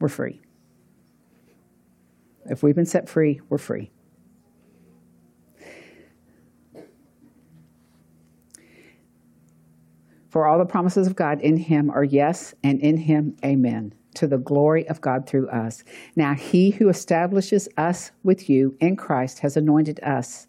We're 0.00 0.08
free. 0.08 0.43
If 2.46 2.62
we've 2.62 2.74
been 2.74 2.86
set 2.86 3.08
free, 3.08 3.40
we're 3.48 3.58
free. 3.58 3.90
For 10.28 10.46
all 10.46 10.58
the 10.58 10.66
promises 10.66 11.06
of 11.06 11.14
God 11.14 11.40
in 11.42 11.56
him 11.56 11.90
are 11.90 12.02
yes, 12.02 12.54
and 12.64 12.80
in 12.80 12.96
him, 12.96 13.36
amen, 13.44 13.94
to 14.14 14.26
the 14.26 14.36
glory 14.36 14.84
of 14.88 15.00
God 15.00 15.28
through 15.28 15.48
us. 15.48 15.84
Now, 16.16 16.34
he 16.34 16.70
who 16.70 16.88
establishes 16.88 17.68
us 17.76 18.10
with 18.24 18.50
you 18.50 18.76
in 18.80 18.96
Christ 18.96 19.38
has 19.38 19.56
anointed 19.56 20.00
us 20.02 20.48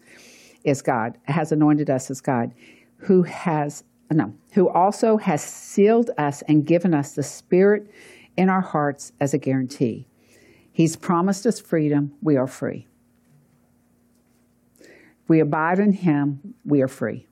as 0.64 0.82
God, 0.82 1.18
has 1.26 1.52
anointed 1.52 1.88
us 1.88 2.10
as 2.10 2.20
God, 2.20 2.52
who 2.96 3.22
has, 3.22 3.84
no, 4.10 4.34
who 4.54 4.68
also 4.68 5.18
has 5.18 5.40
sealed 5.40 6.10
us 6.18 6.42
and 6.48 6.66
given 6.66 6.92
us 6.92 7.12
the 7.12 7.22
Spirit 7.22 7.88
in 8.36 8.48
our 8.48 8.60
hearts 8.60 9.12
as 9.20 9.34
a 9.34 9.38
guarantee. 9.38 10.08
He's 10.76 10.94
promised 10.94 11.46
us 11.46 11.58
freedom, 11.58 12.12
we 12.20 12.36
are 12.36 12.46
free. 12.46 12.86
we 15.26 15.40
abide 15.40 15.78
in 15.78 15.92
him, 15.92 16.52
we 16.66 16.82
are 16.82 16.88
free. 16.88 17.26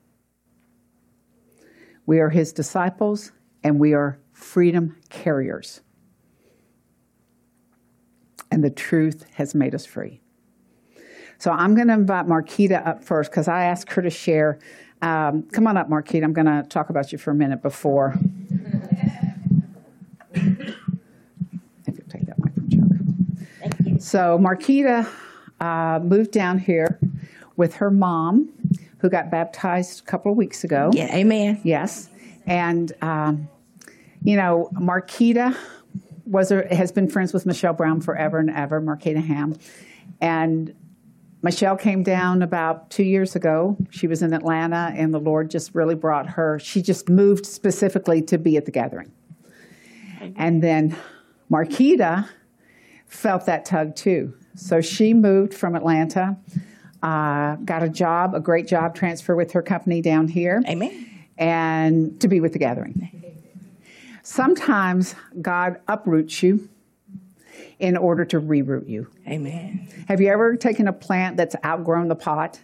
We 2.07 2.19
are 2.21 2.29
his 2.31 2.51
disciples 2.51 3.33
and 3.63 3.79
we 3.79 3.93
are 3.93 4.17
freedom 4.33 4.97
carriers. 5.09 5.81
And 8.49 8.63
the 8.63 8.71
truth 8.71 9.27
has 9.35 9.53
made 9.53 9.75
us 9.75 9.85
free. 9.85 10.21
So 11.37 11.51
I'm 11.51 11.75
going 11.75 11.89
to 11.89 11.93
invite 11.93 12.25
Marquita 12.25 12.83
up 12.83 13.03
first 13.03 13.29
because 13.29 13.47
I 13.47 13.65
asked 13.65 13.91
her 13.91 14.01
to 14.01 14.09
share. 14.09 14.57
Um, 15.03 15.43
come 15.51 15.67
on 15.67 15.77
up, 15.77 15.87
Marquita. 15.87 16.23
I'm 16.23 16.33
going 16.33 16.47
to 16.47 16.63
talk 16.67 16.89
about 16.89 17.11
you 17.11 17.19
for 17.19 17.29
a 17.29 17.35
minute 17.35 17.61
before. 17.61 18.15
if 20.33 21.95
you'll 21.95 22.09
take 22.09 22.25
that 22.25 22.43
mic 22.43 22.55
from 22.55 22.69
Chuck. 22.71 22.85
Thank 23.59 23.79
you. 23.87 23.99
So 24.15 24.37
Marquita 24.37 25.05
uh, 25.59 25.99
moved 26.01 26.31
down 26.31 26.57
here 26.57 27.01
with 27.57 27.75
her 27.75 27.91
mom 27.91 28.49
who 28.99 29.09
got 29.09 29.29
baptized 29.29 29.99
a 29.99 30.03
couple 30.03 30.31
of 30.31 30.37
weeks 30.37 30.63
ago. 30.63 30.89
Yeah, 30.93 31.13
amen. 31.13 31.59
Yes. 31.65 32.07
And, 32.45 32.93
um, 33.01 33.49
you 34.23 34.37
know, 34.37 34.69
Marquita 34.71 35.53
was 36.25 36.53
a, 36.53 36.73
has 36.73 36.93
been 36.93 37.09
friends 37.09 37.33
with 37.33 37.45
Michelle 37.45 37.73
Brown 37.73 37.99
forever 37.99 38.39
and 38.39 38.49
ever, 38.49 38.79
Marquita 38.79 39.21
Ham. 39.21 39.57
And 40.21 40.73
Michelle 41.41 41.75
came 41.75 42.01
down 42.01 42.41
about 42.41 42.89
two 42.89 43.03
years 43.03 43.35
ago. 43.35 43.75
She 43.89 44.07
was 44.07 44.21
in 44.21 44.33
Atlanta, 44.33 44.93
and 44.95 45.13
the 45.13 45.19
Lord 45.19 45.51
just 45.51 45.75
really 45.75 45.93
brought 45.93 46.25
her. 46.25 46.57
She 46.57 46.81
just 46.81 47.09
moved 47.09 47.45
specifically 47.45 48.21
to 48.21 48.37
be 48.37 48.55
at 48.55 48.63
the 48.63 48.71
gathering. 48.71 49.11
And 50.37 50.63
then 50.63 50.95
Marquita 51.51 52.29
felt 53.07 53.45
that 53.45 53.65
tug 53.65 53.95
too. 53.95 54.33
So 54.55 54.81
she 54.81 55.13
moved 55.13 55.53
from 55.53 55.75
Atlanta 55.75 56.37
uh, 57.05 57.55
got 57.57 57.83
a 57.83 57.89
job, 57.89 58.33
a 58.33 58.39
great 58.39 58.67
job 58.67 58.95
transfer 58.95 59.35
with 59.35 59.51
her 59.51 59.61
company 59.61 60.01
down 60.01 60.27
here. 60.27 60.63
Amen. 60.67 61.27
And 61.37 62.19
to 62.19 62.27
be 62.27 62.39
with 62.39 62.53
the 62.53 62.59
gathering. 62.59 63.11
Sometimes 64.23 65.13
God 65.39 65.79
uproots 65.87 66.41
you 66.41 66.67
in 67.77 67.95
order 67.95 68.25
to 68.25 68.41
reroot 68.41 68.89
you. 68.89 69.07
Amen. 69.27 69.87
Have 70.07 70.19
you 70.19 70.29
ever 70.29 70.55
taken 70.55 70.87
a 70.87 70.93
plant 70.93 71.37
that's 71.37 71.55
outgrown 71.63 72.07
the 72.07 72.15
pot? 72.15 72.59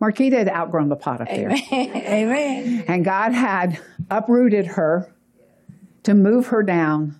Marquita 0.00 0.38
had 0.38 0.48
outgrown 0.48 0.88
the 0.88 0.96
pot 0.96 1.20
up 1.20 1.28
there. 1.28 1.50
Amen. 1.50 2.84
And 2.88 3.04
God 3.04 3.32
had 3.32 3.78
uprooted 4.10 4.66
her 4.66 5.12
to 6.04 6.14
move 6.14 6.46
her 6.46 6.62
down 6.62 7.19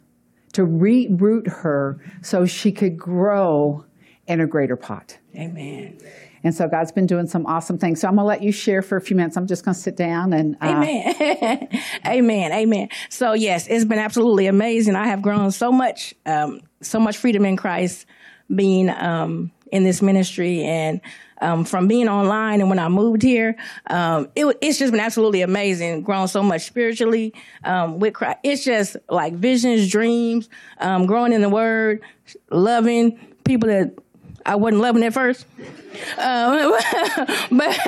to 0.53 0.67
reroot 0.67 1.49
her 1.49 1.99
so 2.23 2.47
she 2.47 2.73
could 2.73 2.99
grow 2.99 3.85
in 4.27 4.41
a 4.41 4.47
greater 4.47 4.77
pot. 4.77 5.19
Amen. 5.37 5.99
And 6.43 6.55
so 6.55 6.69
God's 6.69 6.93
been 6.93 7.07
doing 7.07 7.27
some 7.27 7.45
awesome 7.47 7.79
things. 7.79 8.01
So 8.01 8.09
I'm 8.09 8.15
going 8.15 8.25
to 8.25 8.29
let 8.29 8.43
you 8.43 8.51
share 8.51 8.81
for 8.81 8.97
a 8.97 9.01
few 9.01 9.15
minutes. 9.15 9.37
I'm 9.37 9.47
just 9.47 9.65
going 9.65 9.75
to 9.75 9.81
sit 9.81 9.97
down 9.97 10.33
and. 10.33 10.57
Uh, 10.61 10.67
Amen. 10.67 11.69
Amen. 12.07 12.53
Amen. 12.53 12.89
So 13.11 13.35
yes, 13.35 13.67
it's 13.69 13.85
been 13.85 13.99
absolutely 13.99 14.47
amazing. 14.47 14.97
I 14.97 15.07
have 15.07 15.21
grown 15.21 15.51
so 15.51 15.71
much, 15.71 16.15
um, 16.27 16.63
so 16.81 16.99
much 16.99 17.19
freedom 17.19 17.45
in 17.45 17.57
Christ 17.57 18.07
being 18.55 18.89
um, 18.89 19.53
in 19.71 19.85
this 19.85 20.01
ministry 20.01 20.63
and 20.65 21.01
um, 21.41 21.65
from 21.65 21.89
being 21.89 22.09
online 22.09 22.61
and 22.61 22.69
when 22.69 22.79
I 22.79 22.89
moved 22.89 23.23
here, 23.23 23.57
um, 23.89 24.29
it, 24.35 24.57
it's 24.61 24.79
just 24.79 24.93
been 24.93 25.01
absolutely 25.01 25.43
amazing. 25.43 26.03
Grown 26.03 26.29
so 26.29 26.43
much 26.43 26.63
spiritually 26.63 27.35
um, 27.65 27.99
with 27.99 28.15
Christ. 28.15 28.39
It's 28.43 28.65
just 28.65 28.97
like 29.09 29.35
visions, 29.35 29.91
dreams, 29.91 30.49
um, 30.79 31.07
growing 31.07 31.33
in 31.33 31.41
the 31.41 31.49
Word, 31.49 32.01
loving 32.51 33.19
people 33.45 33.69
that 33.69 33.95
I 34.47 34.57
wasn't 34.57 34.83
loving 34.83 35.03
at 35.05 35.13
first. 35.13 35.47
Um, 36.17 36.73
but 37.51 37.79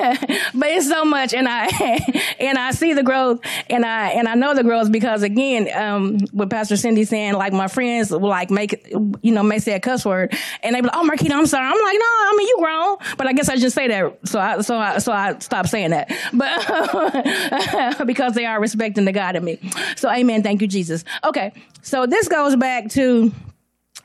but 0.54 0.68
it's 0.68 0.88
so 0.88 1.04
much, 1.04 1.34
and 1.34 1.48
I 1.48 2.34
and 2.40 2.58
I 2.58 2.72
see 2.72 2.92
the 2.92 3.02
growth, 3.02 3.40
and 3.70 3.84
I 3.84 4.10
and 4.10 4.28
I 4.28 4.34
know 4.34 4.54
the 4.54 4.64
growth 4.64 4.90
because 4.90 5.22
again, 5.22 5.68
um, 5.76 6.18
with 6.32 6.50
Pastor 6.50 6.76
Cindy 6.76 7.04
saying 7.04 7.34
like 7.34 7.52
my 7.52 7.68
friends 7.68 8.10
will 8.10 8.20
like 8.20 8.50
make 8.50 8.88
you 9.22 9.32
know 9.32 9.42
may 9.42 9.58
say 9.58 9.74
a 9.74 9.80
cuss 9.80 10.04
word, 10.04 10.36
and 10.62 10.74
they 10.74 10.80
be 10.80 10.88
like, 10.88 10.96
"Oh, 10.96 11.08
Marquita, 11.08 11.32
I'm 11.32 11.46
sorry." 11.46 11.64
I'm 11.64 11.72
like, 11.72 11.98
"No, 11.98 12.06
I 12.06 12.34
mean 12.36 12.48
you 12.48 12.56
grown," 12.58 12.96
but 13.16 13.26
I 13.26 13.32
guess 13.32 13.48
I 13.48 13.56
just 13.56 13.74
say 13.74 13.88
that 13.88 14.18
so 14.24 14.40
I 14.40 14.60
so 14.60 14.76
I 14.76 14.98
so 14.98 15.12
I 15.12 15.38
stopped 15.38 15.68
saying 15.68 15.90
that, 15.90 16.10
but 16.32 18.06
because 18.06 18.34
they 18.34 18.46
are 18.46 18.60
respecting 18.60 19.04
the 19.04 19.12
God 19.12 19.36
in 19.36 19.44
me. 19.44 19.58
So, 19.96 20.10
Amen. 20.10 20.42
Thank 20.42 20.60
you, 20.62 20.68
Jesus. 20.68 21.04
Okay, 21.24 21.52
so 21.82 22.06
this 22.06 22.28
goes 22.28 22.56
back 22.56 22.90
to 22.90 23.32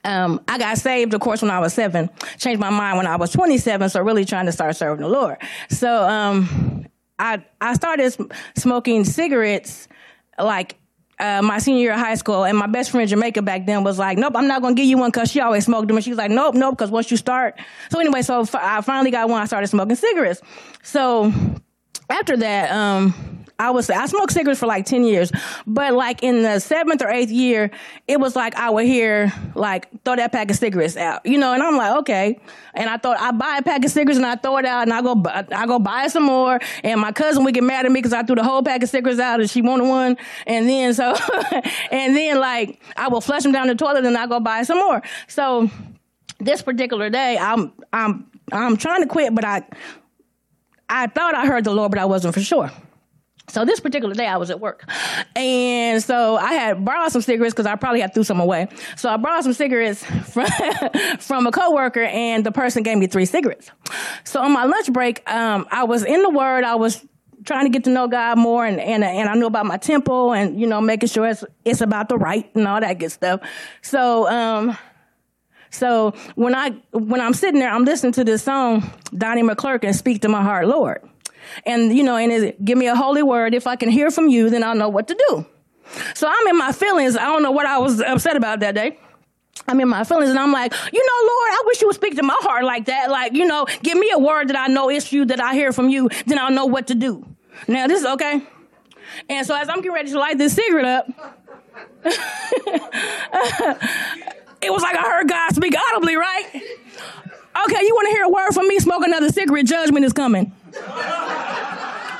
um, 0.08 0.42
I 0.48 0.58
got 0.58 0.78
saved, 0.78 1.14
of 1.14 1.22
course, 1.22 1.42
when 1.42 1.52
I 1.52 1.60
was 1.60 1.74
seven. 1.74 2.10
Changed 2.38 2.60
my 2.60 2.70
mind 2.70 2.98
when 2.98 3.08
I 3.08 3.18
was 3.18 3.32
27. 3.32 3.90
So 3.90 4.02
really 4.02 4.26
trying 4.26 4.46
to 4.46 4.52
start 4.52 4.76
serving 4.76 5.04
the 5.04 5.10
Lord. 5.10 5.38
So 5.70 6.04
um, 6.04 6.86
I 7.20 7.44
I 7.60 7.74
started 7.74 8.16
smoking 8.56 9.04
cigarettes 9.04 9.88
like 10.40 10.78
uh, 11.20 11.42
my 11.42 11.58
senior 11.60 11.82
year 11.82 11.94
of 11.94 12.00
high 12.00 12.16
school, 12.16 12.46
and 12.46 12.58
my 12.58 12.68
best 12.68 12.92
friend 12.92 13.10
Jamaica 13.10 13.42
back 13.42 13.66
then 13.66 13.84
was 13.84 14.00
like, 14.00 14.18
"Nope, 14.18 14.34
I'm 14.36 14.48
not 14.48 14.62
gonna 14.62 14.76
give 14.76 14.86
you 14.86 14.98
one 14.98 15.10
because 15.10 15.30
she 15.32 15.42
always 15.42 15.66
smoked 15.66 15.88
them." 15.88 15.98
And 15.98 16.04
she 16.04 16.12
was 16.12 16.18
like, 16.18 16.32
"Nope, 16.32 16.56
nope," 16.56 16.78
because 16.78 16.92
once 16.92 17.12
you 17.12 17.18
start. 17.18 17.60
So 17.92 18.00
anyway, 18.00 18.22
so 18.22 18.46
I 18.54 18.82
finally 18.82 19.12
got 19.12 19.28
one. 19.28 19.42
I 19.42 19.46
started 19.46 19.68
smoking 19.68 19.96
cigarettes. 19.96 20.42
So 20.84 21.34
after 22.10 22.38
that, 22.38 22.72
um, 22.72 23.14
I 23.60 23.72
was 23.72 23.90
I 23.90 24.06
smoked 24.06 24.34
cigarettes 24.34 24.60
for 24.60 24.68
like 24.68 24.86
ten 24.86 25.04
years, 25.04 25.32
but 25.66 25.94
like 25.94 26.22
in 26.22 26.44
the 26.44 26.60
seventh 26.60 27.02
or 27.02 27.10
eighth 27.10 27.32
year, 27.32 27.72
it 28.08 28.20
was 28.20 28.36
like 28.36 28.56
I 28.56 28.70
would 28.70 28.86
hear 28.86 29.34
like 29.56 29.88
throw 30.04 30.16
that 30.16 30.32
pack 30.32 30.52
of 30.52 30.58
cigarettes 30.58 30.96
out, 30.96 31.26
you 31.26 31.40
know, 31.40 31.54
and 31.54 31.64
I'm 31.64 31.76
like 31.76 31.96
okay, 32.02 32.40
and 32.76 32.88
I 32.88 32.98
thought 32.98 33.20
I 33.20 33.32
buy 33.32 33.58
a 33.58 33.64
pack 33.64 33.84
of 33.84 33.90
cigarettes 33.90 34.18
and 34.18 34.28
I 34.28 34.36
throw 34.36 34.58
it 34.58 34.66
out 34.66 34.84
and 34.84 34.94
I 34.94 35.02
go 35.02 35.24
I 35.28 35.66
go 35.66 35.80
buy 35.80 36.08
some 36.08 36.24
more, 36.24 36.60
and 36.84 37.02
my 37.02 37.12
cousin 37.12 37.44
would 37.46 37.54
get 37.56 37.64
mad 37.64 37.86
at 37.86 37.92
me 37.92 38.00
because 38.00 38.14
I 38.14 38.22
threw 38.22 38.36
the 38.36 38.44
whole 38.44 38.62
pack 38.62 38.84
of 38.84 38.90
cigarettes 38.90 39.20
out 39.20 39.40
and 39.40 39.50
she 39.50 39.64
wanted 39.64 39.88
one, 39.88 40.18
and 40.46 40.70
then 40.70 40.94
so 40.94 41.16
and 41.92 42.16
then 42.16 42.40
like 42.40 42.80
I 42.96 43.08
will 43.08 43.22
flush 43.22 43.42
them 43.42 43.54
down 43.54 43.68
the 43.68 43.76
toilet 43.76 44.06
and 44.06 44.16
I 44.18 44.28
go 44.28 44.40
buy 44.40 44.62
some 44.64 44.78
more. 44.78 45.02
So 45.28 45.70
this 46.40 46.62
particular 46.62 47.10
day, 47.10 47.40
I'm 47.40 47.74
I'm 47.92 48.30
I'm 48.52 48.78
trying 48.78 49.02
to 49.02 49.08
quit, 49.08 49.34
but 49.34 49.44
I 49.44 49.64
I 50.90 51.08
thought 51.08 51.36
I 51.36 51.46
heard 51.46 51.64
the 51.64 51.74
Lord, 51.74 51.92
but 51.92 52.00
I 52.00 52.06
wasn't 52.06 52.34
for 52.34 52.42
sure. 52.42 52.72
So 53.50 53.64
this 53.64 53.80
particular 53.80 54.14
day, 54.14 54.28
I 54.28 54.36
was 54.36 54.50
at 54.50 54.60
work, 54.60 54.84
and 55.34 56.04
so 56.04 56.36
I 56.36 56.52
had 56.52 56.84
borrowed 56.84 57.14
some 57.14 57.22
cigarettes 57.22 57.54
because 57.54 57.66
I 57.66 57.76
probably 57.76 58.02
had 58.02 58.14
threw 58.14 58.26
some 58.26 58.42
away. 58.42 58.68
So 58.98 59.10
I 59.10 59.16
borrowed 59.16 59.44
some 59.44 59.54
cigarettes 59.54 60.04
from 60.34 60.48
from 61.20 61.48
a 61.48 61.52
coworker, 61.52 62.04
and 62.04 62.46
the 62.46 62.52
person 62.52 62.84
gave 62.84 62.98
me 62.98 63.08
three 63.08 63.26
cigarettes. 63.26 63.72
So 64.26 64.42
on 64.42 64.52
my 64.52 64.66
lunch 64.66 64.92
break, 64.92 65.30
um, 65.32 65.66
I 65.72 65.86
was 65.86 66.04
in 66.04 66.24
the 66.24 66.30
Word. 66.30 66.66
I 66.66 66.76
was 66.76 67.06
trying 67.46 67.64
to 67.64 67.70
get 67.70 67.86
to 67.86 67.90
know 67.90 68.10
God 68.10 68.38
more, 68.38 68.66
and 68.66 68.82
and 68.82 69.02
and 69.02 69.30
I 69.30 69.34
knew 69.36 69.48
about 69.48 69.66
my 69.66 69.78
temple, 69.78 70.34
and 70.34 70.60
you 70.60 70.68
know, 70.68 70.82
making 70.82 71.08
sure 71.08 71.26
it's 71.28 71.46
it's 71.64 71.80
about 71.80 72.10
the 72.10 72.18
right 72.18 72.54
and 72.54 72.68
all 72.68 72.82
that 72.82 73.00
good 73.00 73.14
stuff. 73.14 73.40
So. 73.82 74.28
Um, 74.28 74.78
so 75.78 76.14
when 76.36 76.56
I 76.56 76.72
when 76.92 77.22
I'm 77.22 77.34
sitting 77.34 77.60
there, 77.60 77.70
I'm 77.70 77.86
listening 77.86 78.14
to 78.14 78.24
this 78.24 78.44
song, 78.44 78.90
Donnie 79.16 79.44
McClurkin, 79.44 79.94
"Speak 79.94 80.22
to 80.22 80.30
My 80.30 80.42
Heart, 80.42 80.68
Lord." 80.68 81.08
And, 81.66 81.96
you 81.96 82.04
know, 82.04 82.18
and 82.18 82.32
it, 82.32 82.64
give 82.64 82.78
me 82.78 82.88
a 82.88 82.96
holy 82.96 83.24
word. 83.24 83.54
If 83.54 83.68
I 83.68 83.76
can 83.76 83.90
hear 83.90 84.12
from 84.12 84.28
you, 84.28 84.50
then 84.50 84.64
I'll 84.64 84.76
know 84.76 84.90
what 84.90 85.08
to 85.08 85.16
do. 85.30 85.46
So 86.14 86.28
I'm 86.28 86.48
in 86.48 86.58
my 86.58 86.72
feelings. 86.72 87.16
I 87.16 87.26
don't 87.26 87.44
know 87.44 87.52
what 87.52 87.66
I 87.66 87.78
was 87.78 88.02
upset 88.02 88.36
about 88.36 88.60
that 88.60 88.76
day. 88.76 89.00
I'm 89.68 89.80
in 89.80 89.88
my 89.88 90.04
feelings 90.04 90.30
and 90.30 90.38
I'm 90.38 90.52
like, 90.52 90.74
you 90.92 91.00
know, 91.00 91.20
Lord, 91.22 91.52
I 91.52 91.64
wish 91.66 91.82
you 91.82 91.88
would 91.88 91.96
speak 91.96 92.16
to 92.18 92.24
my 92.24 92.36
heart 92.40 92.64
like 92.64 92.86
that. 92.86 93.10
Like, 93.10 93.34
you 93.34 93.46
know, 93.46 93.66
give 93.82 93.98
me 93.98 94.12
a 94.14 94.20
word 94.20 94.50
that 94.50 94.58
I 94.58 94.68
know 94.68 94.90
it's 94.90 95.12
you, 95.12 95.26
that 95.26 95.42
I 95.42 95.54
hear 95.54 95.72
from 95.72 95.90
you, 95.90 96.10
then 96.26 96.38
I'll 96.38 96.52
know 96.52 96.66
what 96.66 96.88
to 96.88 96.96
do. 96.96 97.26
Now, 97.68 97.88
this 97.88 98.02
is 98.02 98.06
okay. 98.06 98.42
And 99.30 99.48
so 99.48 99.56
as 99.56 99.68
I'm 99.68 99.78
getting 99.78 99.94
ready 99.94 100.12
to 100.12 100.20
light 100.20 100.38
this 100.38 100.54
cigarette 100.54 100.86
up, 100.86 101.08
it 104.62 104.72
was 104.72 104.82
like 104.82 104.96
I 104.98 105.04
heard 105.04 105.30
God 105.30 105.56
speak 105.56 105.76
audibly, 105.78 106.16
right? 106.16 106.46
Okay, 106.54 107.82
you 107.84 107.96
want 107.96 108.08
to 108.08 108.14
hear 108.14 108.24
a 108.26 108.30
word 108.30 108.52
from 108.54 108.68
me? 108.68 108.80
Smoke 108.80 109.04
another 109.06 109.30
cigarette. 109.30 109.66
Judgment 109.66 110.06
is 110.06 110.14
coming. 110.14 110.52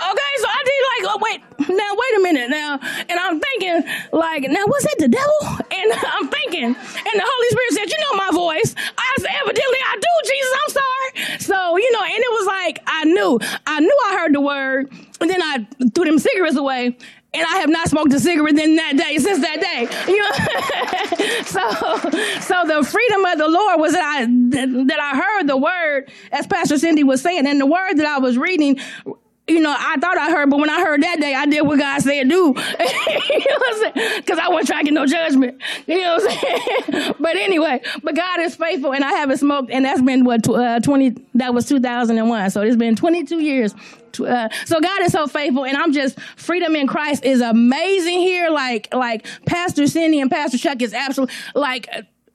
Okay, 0.08 0.34
so 0.38 0.48
I 0.48 0.64
did 0.66 0.82
like, 0.88 1.04
oh, 1.14 1.20
wait, 1.22 1.42
now 1.70 1.92
wait 1.94 2.18
a 2.18 2.22
minute 2.22 2.50
now, 2.50 2.80
and 3.10 3.20
I'm 3.20 3.40
thinking 3.40 3.84
like, 4.14 4.44
now 4.44 4.66
was 4.66 4.84
that 4.84 4.96
the 5.00 5.08
devil? 5.10 5.66
And 5.70 5.92
I'm 5.94 6.28
thinking, 6.30 6.64
and 6.64 6.76
the 6.76 7.26
Holy 7.26 7.50
Spirit 7.50 7.74
said, 7.74 7.90
you 7.90 7.98
know 8.00 8.14
my 8.16 8.30
voice. 8.32 8.74
I 8.98 9.16
said, 9.20 9.30
evidently 9.42 9.80
I 9.86 9.96
do, 9.96 10.30
Jesus. 10.30 10.54
I'm 10.64 10.72
sorry. 10.72 11.40
So 11.40 11.78
you 11.78 11.92
know, 11.92 12.04
and 12.04 12.18
it 12.18 12.32
was 12.32 12.48
like 12.48 12.80
I 12.88 13.04
knew, 13.06 13.40
I 13.66 13.80
knew 13.80 13.98
I 14.08 14.18
heard 14.18 14.34
the 14.34 14.42
word, 14.42 14.92
and 15.20 15.30
then 15.30 15.42
I 15.42 15.68
threw 15.94 16.06
them 16.06 16.20
cigarettes 16.20 16.56
away, 16.56 16.98
and 17.34 17.46
I 17.46 17.58
have 17.58 17.70
not 17.70 17.90
smoked 17.90 18.14
a 18.14 18.20
cigarette 18.20 18.58
in 18.58 18.76
that 18.78 18.98
day 18.98 19.18
since 19.18 19.40
that 19.40 19.60
day. 19.62 19.88
You 20.12 20.18
know, 20.18 20.32
so 21.44 21.70
so 22.40 22.68
the 22.68 22.88
freedom 22.90 23.26
of 23.26 23.38
the 23.38 23.48
Lord 23.48 23.80
was 23.80 23.94
that 23.94 24.04
I 24.04 24.26
that 24.26 25.00
I 25.00 25.18
heard 25.18 25.48
the 25.48 25.58
word 25.58 26.10
as 26.32 26.48
Pastor 26.48 26.78
Cindy 26.78 27.04
was 27.04 27.22
saying, 27.22 27.46
and 27.46 27.60
the 27.60 27.66
word 27.66 27.96
that 27.96 28.06
I 28.06 28.20
was 28.20 28.38
reading 28.38 28.80
you 29.48 29.62
know, 29.62 29.74
I 29.78 29.98
thought 29.98 30.18
I 30.18 30.30
heard, 30.30 30.50
but 30.50 30.60
when 30.60 30.70
I 30.70 30.82
heard 30.82 31.02
that 31.04 31.22
day, 31.22 31.34
I 31.34 31.46
did 31.46 31.62
what 31.62 31.80
God 31.80 32.02
said 32.02 32.28
do. 32.28 32.36
you 32.36 32.54
know 32.54 32.56
what 32.56 33.88
I'm 33.88 33.94
saying? 33.94 34.12
Because 34.18 34.40
I 34.40 34.50
wasn't 34.50 34.68
trying 34.68 34.86
to 34.86 34.92
get 34.92 34.94
no 34.94 35.06
judgment. 35.06 35.62
You 35.86 36.02
know 36.02 36.18
what 36.18 36.32
I'm 36.32 36.94
saying? 36.94 37.16
but 37.20 37.36
anyway, 37.38 37.82
but 38.04 38.16
God 38.16 38.42
is 38.42 38.56
faithful, 38.56 38.94
and 38.94 39.06
I 39.06 39.12
haven't 39.12 39.38
smoked, 39.38 39.72
and 39.72 39.86
that's 39.86 40.02
been 40.02 40.26
what 40.26 40.48
uh, 40.50 40.82
20. 40.82 41.16
That 41.36 41.54
was 41.54 41.66
2001. 41.68 42.50
So 42.50 42.62
it's 42.62 42.76
been 42.76 42.96
22 42.96 43.40
years. 43.40 43.74
Uh, 44.20 44.50
so 44.66 44.82
God 44.82 45.02
is 45.04 45.12
so 45.12 45.28
faithful, 45.28 45.64
and 45.64 45.78
I'm 45.78 45.94
just 45.94 46.20
freedom 46.36 46.76
in 46.76 46.88
Christ 46.88 47.24
is 47.24 47.40
amazing 47.40 48.20
here. 48.20 48.50
Like 48.50 48.94
like 48.94 49.26
Pastor 49.46 49.88
Cindy 49.88 50.20
and 50.20 50.30
Pastor 50.30 50.58
Chuck 50.58 50.82
is 50.82 50.94
absolutely 50.94 51.36
like 51.56 51.88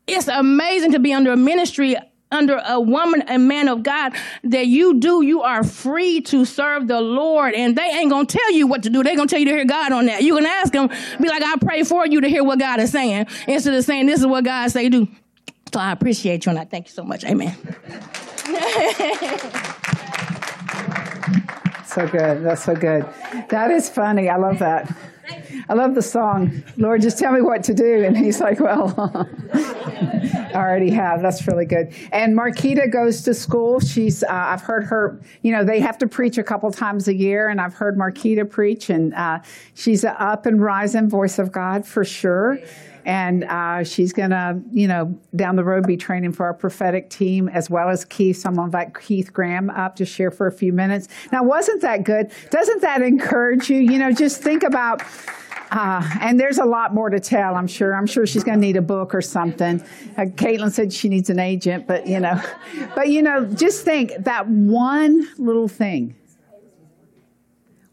it's 0.07 0.29
amazing 0.29 0.93
to 0.93 0.99
be 0.99 1.13
under 1.13 1.33
a 1.33 1.37
ministry 1.37 1.97
under 2.33 2.61
a 2.67 2.81
woman 2.81 3.23
and 3.23 3.47
man 3.47 3.69
of 3.69 3.83
God 3.83 4.15
that 4.45 4.67
you 4.67 4.99
do, 4.99 5.23
you 5.23 5.43
are 5.43 5.63
free 5.63 6.21
to 6.23 6.45
serve 6.45 6.89
the 6.89 7.01
Lord. 7.01 7.55
And 7.55 7.77
they 7.77 7.83
ain't 7.83 8.11
gonna 8.11 8.27
tell 8.27 8.53
you 8.53 8.67
what 8.67 8.83
to 8.85 8.91
do. 8.91 9.03
They're 9.03 9.17
gonna 9.17 9.29
tell 9.29 9.39
you 9.39 9.47
to 9.47 9.53
hear 9.53 9.65
God 9.65 9.93
on 9.93 10.07
that. 10.07 10.23
You 10.23 10.35
can 10.37 10.47
ask 10.47 10.73
them, 10.73 10.89
be 11.21 11.29
like, 11.29 11.43
I 11.43 11.57
pray 11.61 11.85
for 11.85 12.07
you 12.07 12.21
to 12.21 12.29
hear 12.29 12.43
what 12.43 12.59
God 12.59 12.81
is 12.81 12.91
saying, 12.91 13.27
instead 13.47 13.75
of 13.75 13.85
saying 13.85 14.07
this 14.07 14.21
is 14.21 14.27
what 14.27 14.45
God 14.45 14.71
say 14.71 14.89
do. 14.89 15.07
So 15.73 15.81
I 15.81 15.93
appreciate 15.93 16.45
you 16.45 16.51
and 16.51 16.59
I 16.59 16.65
thank 16.65 16.87
you 16.89 16.93
so 16.93 17.03
much. 17.03 17.25
Amen. 17.25 17.57
so 21.87 22.07
good. 22.09 22.43
That's 22.43 22.65
so 22.65 22.75
good. 22.75 23.07
That 23.49 23.71
is 23.71 23.89
funny. 23.89 24.29
I 24.29 24.37
love 24.37 24.59
that. 24.59 24.95
I 25.69 25.75
love 25.75 25.95
the 25.95 26.03
song, 26.03 26.63
Lord, 26.77 27.03
just 27.03 27.19
tell 27.19 27.33
me 27.33 27.41
what 27.41 27.63
to 27.65 27.75
do. 27.75 28.05
And 28.05 28.17
he's 28.17 28.41
like, 28.41 28.61
well, 28.61 28.95
I 29.55 30.53
already 30.55 30.91
have. 30.91 31.23
That's 31.23 31.47
really 31.47 31.67
good. 31.67 31.95
And 32.13 32.37
Marquita 32.37 32.91
goes 32.91 33.23
to 33.23 33.35
school. 33.35 33.81
She's, 33.81 34.23
uh, 34.23 34.29
I've 34.31 34.63
heard 34.63 34.85
her, 34.85 35.21
you 35.43 35.53
know, 35.53 35.65
they 35.65 35.81
have 35.81 35.99
to 35.99 36.07
preach 36.07 36.39
a 36.39 36.43
couple 36.43 36.71
times 36.71 37.09
a 37.09 37.15
year, 37.15 37.49
and 37.49 37.61
I've 37.61 37.75
heard 37.75 37.97
Marquita 37.97 38.49
preach, 38.49 38.91
and 38.91 39.15
uh, 39.15 39.41
she's 39.75 40.05
an 40.05 40.15
up 40.19 40.47
and 40.47 40.61
rising 40.63 41.09
voice 41.09 41.39
of 41.39 41.53
God 41.53 41.87
for 41.87 42.05
sure 42.05 42.59
and 43.05 43.45
uh, 43.45 43.83
she's 43.85 44.13
going 44.13 44.31
to, 44.31 44.61
you 44.71 44.87
know, 44.87 45.19
down 45.35 45.57
the 45.57 45.65
road 45.65 45.87
be 45.87 45.97
training 45.97 46.33
for 46.33 46.47
our 46.47 46.55
prophetic 46.55 47.11
team 47.11 47.49
as 47.49 47.69
well 47.69 47.89
as 47.89 48.05
Keith. 48.05 48.39
So 48.39 48.49
I'm 48.49 48.55
going 48.55 48.71
to 48.71 48.79
invite 48.79 49.01
Keith 49.01 49.33
Graham 49.33 49.71
up 49.71 49.97
to 49.97 50.05
share 50.05 50.31
for 50.31 50.47
a 50.47 50.53
few 50.53 50.73
minutes. 50.73 51.09
Now, 51.33 51.43
wasn't 51.43 51.83
that 51.83 52.05
good? 52.05 52.31
Doesn't 52.51 52.83
that 52.83 53.03
encourage 53.03 53.69
you? 53.71 53.79
You 53.79 53.99
know, 53.99 54.13
just 54.13 54.43
think 54.43 54.63
about. 54.63 55.03
Uh, 55.71 56.07
and 56.21 56.39
there's 56.39 56.59
a 56.59 56.65
lot 56.67 56.93
more 56.93 57.09
to 57.09 57.19
tell, 57.19 57.55
I'm 57.55 57.67
sure. 57.67 57.95
I'm 57.95 58.07
sure 58.07 58.27
she's 58.27 58.45
going 58.45 58.61
to 58.61 58.61
need 58.61 58.77
a 58.77 58.83
book 58.83 59.15
or 59.15 59.23
something. 59.23 59.81
Uh, 60.19 60.27
Caitlin 60.27 60.71
said 60.71 60.93
she 60.93 61.09
needs 61.09 61.31
an 61.31 61.39
agent, 61.39 61.87
but 61.87 62.07
you 62.07 62.21
know, 62.21 62.41
but 62.95 63.09
you 63.09 63.23
know, 63.23 63.47
just 63.47 63.83
think 63.83 64.13
that 64.19 64.47
one 64.49 65.27
little 65.39 65.69
thing 65.69 66.15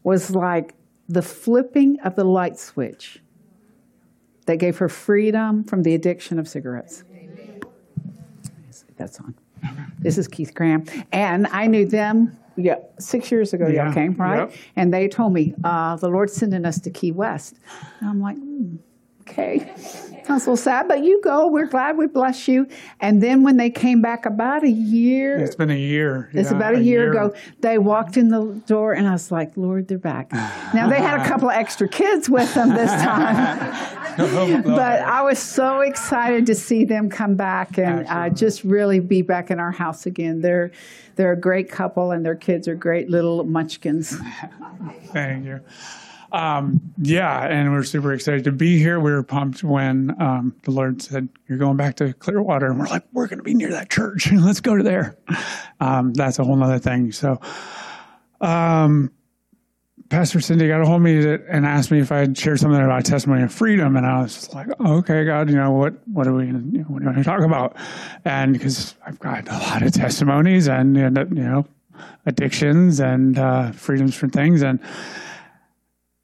was 0.02 0.30
like 0.34 0.74
the 1.08 1.22
flipping 1.22 1.98
of 2.00 2.16
the 2.16 2.24
light 2.24 2.58
switch 2.58 3.20
They 4.50 4.56
gave 4.56 4.78
her 4.78 4.88
freedom 4.88 5.62
from 5.62 5.84
the 5.84 5.94
addiction 5.94 6.40
of 6.40 6.48
cigarettes. 6.48 7.04
That's 8.96 9.20
on. 9.20 9.36
This 10.00 10.18
is 10.18 10.26
Keith 10.26 10.52
Graham. 10.54 10.86
And 11.12 11.46
I 11.46 11.68
knew 11.68 11.86
them 11.86 12.36
yeah, 12.56 12.74
six 12.98 13.30
years 13.30 13.54
ago, 13.54 13.68
Yeah, 13.68 13.84
y'all 13.84 13.94
came, 13.94 14.14
right? 14.14 14.48
yep. 14.50 14.52
And 14.74 14.92
they 14.92 15.06
told 15.06 15.34
me, 15.34 15.54
uh, 15.62 15.94
the 15.94 16.08
Lord's 16.08 16.32
sending 16.32 16.64
us 16.64 16.80
to 16.80 16.90
Key 16.90 17.12
West. 17.12 17.60
And 18.00 18.10
I'm 18.10 18.20
like, 18.20 18.38
hmm, 18.38 18.78
okay. 19.30 19.72
I 20.28 20.34
was 20.34 20.46
a 20.46 20.50
little 20.50 20.56
sad, 20.56 20.86
but 20.86 21.02
you 21.02 21.20
go. 21.22 21.48
We're 21.48 21.66
glad 21.66 21.96
we 21.96 22.06
bless 22.06 22.46
you. 22.46 22.68
And 23.00 23.20
then 23.22 23.42
when 23.42 23.56
they 23.56 23.70
came 23.70 24.00
back 24.00 24.26
about 24.26 24.62
a 24.62 24.70
year, 24.70 25.38
It's 25.38 25.56
been 25.56 25.70
a 25.70 25.78
year. 25.78 26.30
it's 26.32 26.50
yeah, 26.50 26.56
about 26.56 26.74
a 26.76 26.80
year, 26.80 27.10
ago. 27.10 27.34
They 27.60 27.78
walked 27.78 28.16
in 28.16 28.28
the 28.28 28.62
door, 28.66 28.92
and 28.92 29.08
I 29.08 29.12
was 29.12 29.32
like, 29.32 29.56
"Lord, 29.56 29.88
they're 29.88 29.98
back." 29.98 30.32
Now 30.72 30.88
they 30.88 31.00
had 31.00 31.20
a 31.20 31.24
couple 31.26 31.48
of 31.48 31.56
extra 31.56 31.88
kids 31.88 32.30
with 32.30 32.52
them 32.54 32.68
this 32.68 32.90
time, 32.90 33.58
but 34.64 35.02
I 35.02 35.22
was 35.22 35.38
so 35.38 35.80
excited 35.80 36.46
to 36.46 36.54
see 36.54 36.84
them 36.84 37.10
come 37.10 37.34
back 37.34 37.76
and 37.78 38.06
uh, 38.06 38.30
just 38.30 38.62
really 38.62 39.00
be 39.00 39.22
back 39.22 39.50
in 39.50 39.58
our 39.58 39.72
house 39.72 40.06
again. 40.06 40.42
They're 40.42 40.70
they're 41.16 41.32
a 41.32 41.40
great 41.40 41.70
couple, 41.70 42.12
and 42.12 42.24
their 42.24 42.36
kids 42.36 42.68
are 42.68 42.76
great 42.76 43.10
little 43.10 43.42
munchkins. 43.42 44.16
Thank 45.12 45.44
you. 45.44 45.60
Um, 46.32 46.80
yeah, 46.98 47.46
and 47.46 47.72
we're 47.72 47.82
super 47.82 48.12
excited 48.12 48.44
to 48.44 48.52
be 48.52 48.78
here. 48.78 49.00
We 49.00 49.10
were 49.10 49.22
pumped 49.22 49.64
when 49.64 50.14
um, 50.20 50.54
the 50.62 50.70
Lord 50.70 51.02
said, 51.02 51.28
"You're 51.48 51.58
going 51.58 51.76
back 51.76 51.96
to 51.96 52.12
Clearwater," 52.14 52.66
and 52.66 52.78
we're 52.78 52.86
like, 52.86 53.04
"We're 53.12 53.26
going 53.26 53.38
to 53.38 53.44
be 53.44 53.54
near 53.54 53.70
that 53.70 53.90
church. 53.90 54.30
Let's 54.32 54.60
go 54.60 54.76
to 54.76 54.82
there." 54.82 55.16
Um, 55.80 56.12
that's 56.12 56.38
a 56.38 56.44
whole 56.44 56.62
other 56.62 56.78
thing. 56.78 57.10
So, 57.12 57.40
um, 58.40 59.10
Pastor 60.08 60.40
Cindy 60.40 60.68
got 60.68 60.80
a 60.80 60.86
hold 60.86 60.96
of 60.96 61.02
me 61.02 61.18
and 61.48 61.66
asked 61.66 61.90
me 61.90 62.00
if 62.00 62.12
I'd 62.12 62.36
share 62.36 62.56
something 62.56 62.80
about 62.80 63.04
testimony 63.04 63.42
of 63.42 63.52
freedom, 63.52 63.96
and 63.96 64.06
I 64.06 64.22
was 64.22 64.34
just 64.34 64.54
like, 64.54 64.68
"Okay, 64.80 65.24
God, 65.24 65.50
you 65.50 65.56
know 65.56 65.72
what? 65.72 65.94
What 66.08 66.26
are 66.26 66.32
we 66.32 66.46
going 66.46 66.70
to 66.70 66.78
you 66.78 67.00
know, 67.00 67.12
to 67.12 67.24
talk 67.24 67.42
about?" 67.42 67.76
And 68.24 68.52
because 68.52 68.94
I've 69.04 69.18
got 69.18 69.48
a 69.48 69.52
lot 69.52 69.82
of 69.82 69.92
testimonies 69.92 70.68
and, 70.68 70.96
and 70.96 71.16
you 71.36 71.44
know 71.44 71.66
addictions 72.26 73.00
and 73.00 73.38
uh, 73.38 73.72
freedoms 73.72 74.14
from 74.14 74.30
things 74.30 74.62
and 74.62 74.80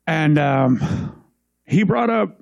and 0.07 0.39
um, 0.39 1.23
he 1.65 1.83
brought 1.83 2.11
up 2.11 2.41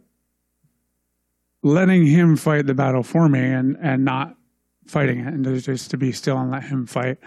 letting 1.62 2.06
him 2.06 2.36
fight 2.36 2.66
the 2.66 2.74
battle 2.74 3.02
for 3.02 3.28
me 3.28 3.40
and 3.40 3.76
and 3.80 4.04
not 4.04 4.36
fighting 4.86 5.20
it 5.20 5.32
and 5.32 5.62
just 5.62 5.90
to 5.90 5.96
be 5.96 6.12
still 6.12 6.38
and 6.38 6.50
let 6.50 6.62
him 6.62 6.86
fight. 6.86 7.18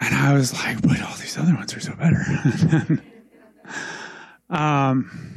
And 0.00 0.14
i 0.14 0.34
was 0.34 0.52
like 0.52 0.82
but 0.82 1.00
all 1.02 1.14
these 1.16 1.38
other 1.38 1.54
ones 1.54 1.74
are 1.74 1.80
so 1.80 1.94
better. 1.94 3.02
Um 4.50 5.34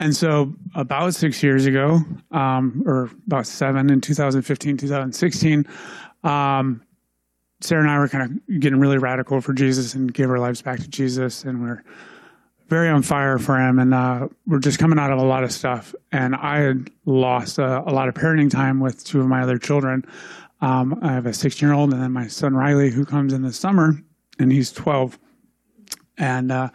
and 0.00 0.14
so 0.14 0.54
about 0.74 1.14
six 1.14 1.42
years 1.42 1.66
ago 1.66 2.00
um, 2.30 2.82
or 2.86 3.10
about 3.26 3.46
seven 3.46 3.90
in 3.90 4.00
2015 4.00 4.76
2016 4.76 5.66
um, 6.24 6.82
Sarah 7.60 7.82
and 7.82 7.90
I 7.90 7.98
were 7.98 8.08
kind 8.08 8.40
of 8.48 8.60
getting 8.60 8.78
really 8.78 8.98
radical 8.98 9.40
for 9.40 9.52
Jesus 9.52 9.94
and 9.94 10.12
gave 10.12 10.30
our 10.30 10.38
lives 10.38 10.62
back 10.62 10.78
to 10.80 10.88
Jesus, 10.88 11.44
and 11.44 11.60
we're 11.60 11.82
very 12.68 12.88
on 12.88 13.02
fire 13.02 13.38
for 13.38 13.58
Him. 13.58 13.78
And 13.78 13.94
uh, 13.94 14.28
we're 14.46 14.60
just 14.60 14.78
coming 14.78 14.98
out 14.98 15.10
of 15.10 15.18
a 15.18 15.24
lot 15.24 15.42
of 15.42 15.50
stuff. 15.50 15.94
And 16.12 16.36
I 16.36 16.58
had 16.58 16.90
lost 17.06 17.58
uh, 17.58 17.82
a 17.86 17.92
lot 17.92 18.08
of 18.08 18.14
parenting 18.14 18.50
time 18.50 18.78
with 18.78 19.04
two 19.04 19.20
of 19.20 19.26
my 19.26 19.42
other 19.42 19.58
children. 19.58 20.04
Um, 20.60 20.98
I 21.02 21.12
have 21.12 21.26
a 21.26 21.32
16 21.32 21.66
year 21.66 21.74
old, 21.74 21.92
and 21.92 22.02
then 22.02 22.12
my 22.12 22.26
son 22.26 22.54
Riley, 22.54 22.90
who 22.90 23.04
comes 23.04 23.32
in 23.32 23.42
the 23.42 23.52
summer, 23.52 23.94
and 24.38 24.52
he's 24.52 24.70
12. 24.72 25.18
And 26.16 26.52
uh, 26.52 26.70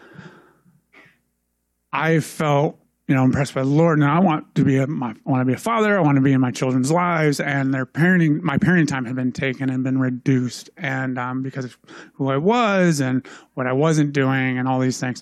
I 1.91 2.19
felt 2.19 2.80
you 3.07 3.15
know, 3.15 3.23
impressed 3.23 3.53
by 3.53 3.61
the 3.61 3.67
Lord. 3.67 3.99
And 3.99 4.07
I 4.07 4.19
want 4.19 4.55
to 4.55 4.63
be 4.63 4.77
a, 4.77 4.87
my, 4.87 5.09
I 5.09 5.29
want 5.29 5.41
to 5.41 5.45
be 5.45 5.53
a 5.53 5.57
father. 5.57 5.97
I 5.97 6.01
want 6.01 6.15
to 6.15 6.21
be 6.21 6.31
in 6.31 6.39
my 6.39 6.51
children's 6.51 6.91
lives. 6.91 7.39
And 7.39 7.73
their 7.73 7.85
parenting, 7.85 8.41
my 8.41 8.57
parenting 8.57 8.87
time 8.87 9.05
had 9.05 9.15
been 9.15 9.33
taken 9.33 9.69
and 9.69 9.83
been 9.83 9.99
reduced, 9.99 10.69
and 10.77 11.17
um, 11.19 11.43
because 11.43 11.65
of 11.65 11.77
who 12.13 12.29
I 12.29 12.37
was 12.37 13.01
and 13.01 13.25
what 13.55 13.67
I 13.67 13.73
wasn't 13.73 14.13
doing 14.13 14.57
and 14.57 14.67
all 14.67 14.79
these 14.79 14.99
things. 14.99 15.21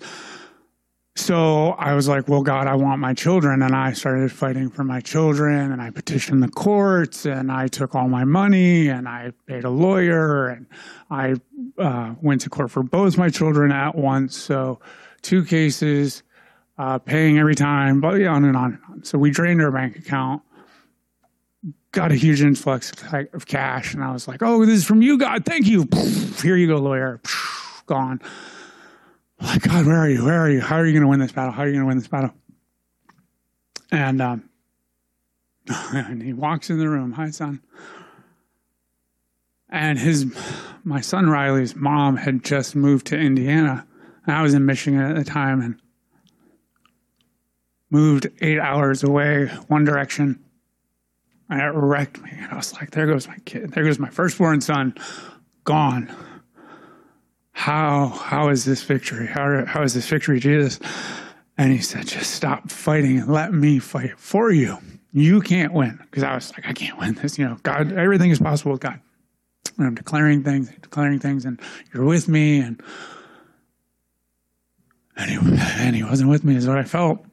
So 1.17 1.71
I 1.71 1.93
was 1.93 2.07
like, 2.07 2.29
well, 2.29 2.41
God, 2.41 2.67
I 2.67 2.75
want 2.75 3.01
my 3.01 3.13
children. 3.13 3.61
And 3.61 3.75
I 3.75 3.91
started 3.93 4.31
fighting 4.31 4.69
for 4.69 4.83
my 4.83 5.01
children 5.01 5.71
and 5.71 5.81
I 5.81 5.89
petitioned 5.89 6.41
the 6.41 6.47
courts 6.47 7.25
and 7.25 7.51
I 7.51 7.67
took 7.67 7.95
all 7.95 8.07
my 8.07 8.23
money 8.23 8.87
and 8.87 9.09
I 9.09 9.33
paid 9.45 9.65
a 9.65 9.69
lawyer 9.69 10.47
and 10.47 10.67
I 11.09 11.35
uh, 11.77 12.15
went 12.21 12.41
to 12.41 12.49
court 12.49 12.71
for 12.71 12.81
both 12.81 13.17
my 13.17 13.29
children 13.29 13.73
at 13.73 13.95
once. 13.95 14.37
So 14.37 14.79
two 15.21 15.43
cases, 15.43 16.23
uh, 16.81 16.97
paying 16.99 17.37
every 17.37 17.55
time, 17.55 18.01
but 18.01 18.15
on 18.15 18.43
and 18.43 18.55
on 18.57 18.73
and 18.73 18.79
on. 18.89 19.03
So 19.03 19.17
we 19.17 19.29
drained 19.29 19.61
our 19.61 19.71
bank 19.71 19.97
account, 19.97 20.41
got 21.91 22.11
a 22.11 22.15
huge 22.15 22.41
influx 22.41 22.91
of 23.13 23.45
cash. 23.45 23.93
And 23.93 24.03
I 24.03 24.11
was 24.11 24.27
like, 24.27 24.41
oh, 24.41 24.65
this 24.65 24.79
is 24.79 24.85
from 24.85 25.01
you, 25.01 25.17
God. 25.17 25.45
Thank 25.45 25.67
you. 25.67 25.87
Here 26.41 26.55
you 26.55 26.67
go, 26.67 26.77
lawyer. 26.77 27.21
Gone 27.85 28.21
like, 29.41 29.63
God, 29.63 29.85
where 29.85 29.97
are 29.97 30.09
you? 30.09 30.23
Where 30.23 30.39
are 30.39 30.49
you? 30.49 30.61
How 30.61 30.75
are 30.77 30.85
you 30.85 30.93
going 30.93 31.01
to 31.01 31.07
win 31.07 31.19
this 31.19 31.31
battle? 31.31 31.51
How 31.51 31.63
are 31.63 31.67
you 31.67 31.73
going 31.73 31.83
to 31.83 31.87
win 31.87 31.97
this 31.97 32.07
battle? 32.07 32.31
And, 33.91 34.21
um, 34.21 34.49
and 35.69 36.21
he 36.21 36.33
walks 36.33 36.69
in 36.69 36.79
the 36.79 36.87
room. 36.87 37.13
Hi, 37.13 37.29
son. 37.31 37.61
And 39.69 39.97
his, 39.97 40.25
my 40.83 41.01
son 41.01 41.29
Riley's 41.29 41.75
mom 41.75 42.17
had 42.17 42.43
just 42.43 42.75
moved 42.75 43.07
to 43.07 43.17
Indiana. 43.17 43.87
And 44.25 44.35
I 44.35 44.41
was 44.41 44.53
in 44.53 44.65
Michigan 44.65 44.99
at 44.99 45.15
the 45.15 45.23
time 45.23 45.61
and 45.61 45.80
moved 47.91 48.27
eight 48.41 48.59
hours 48.59 49.03
away, 49.03 49.47
one 49.67 49.85
direction. 49.85 50.43
And 51.49 51.61
it 51.61 51.73
wrecked 51.73 52.21
me. 52.21 52.31
And 52.33 52.51
I 52.51 52.55
was 52.55 52.73
like, 52.73 52.91
there 52.91 53.05
goes 53.05 53.27
my 53.27 53.37
kid. 53.45 53.73
There 53.73 53.83
goes 53.83 53.99
my 53.99 54.09
firstborn 54.09 54.61
son, 54.61 54.95
gone 55.65 56.09
how 57.61 58.07
how 58.07 58.49
is 58.49 58.65
this 58.65 58.81
victory? 58.81 59.27
How 59.27 59.65
how 59.65 59.83
is 59.83 59.93
this 59.93 60.07
victory, 60.07 60.39
Jesus? 60.39 60.79
And 61.57 61.71
he 61.71 61.79
said, 61.79 62.07
just 62.07 62.31
stop 62.31 62.71
fighting 62.71 63.19
and 63.19 63.31
let 63.31 63.53
me 63.53 63.77
fight 63.77 64.17
for 64.17 64.51
you. 64.51 64.79
You 65.13 65.41
can't 65.41 65.73
win 65.73 65.99
because 66.01 66.23
I 66.23 66.33
was 66.33 66.51
like, 66.53 66.65
I 66.65 66.73
can't 66.73 66.97
win 66.97 67.13
this. 67.15 67.37
You 67.37 67.45
know, 67.45 67.57
God, 67.61 67.91
everything 67.91 68.31
is 68.31 68.39
possible 68.39 68.71
with 68.71 68.81
God. 68.81 68.99
And 69.77 69.85
I'm 69.85 69.93
declaring 69.93 70.43
things, 70.43 70.71
declaring 70.81 71.19
things, 71.19 71.45
and 71.45 71.59
you're 71.93 72.05
with 72.05 72.27
me. 72.27 72.61
And 72.61 72.81
and 75.15 75.29
he, 75.29 75.37
and 75.83 75.95
he 75.95 76.03
wasn't 76.03 76.31
with 76.31 76.43
me, 76.43 76.55
is 76.55 76.67
what 76.67 76.79
I 76.79 76.83
felt. 76.83 77.23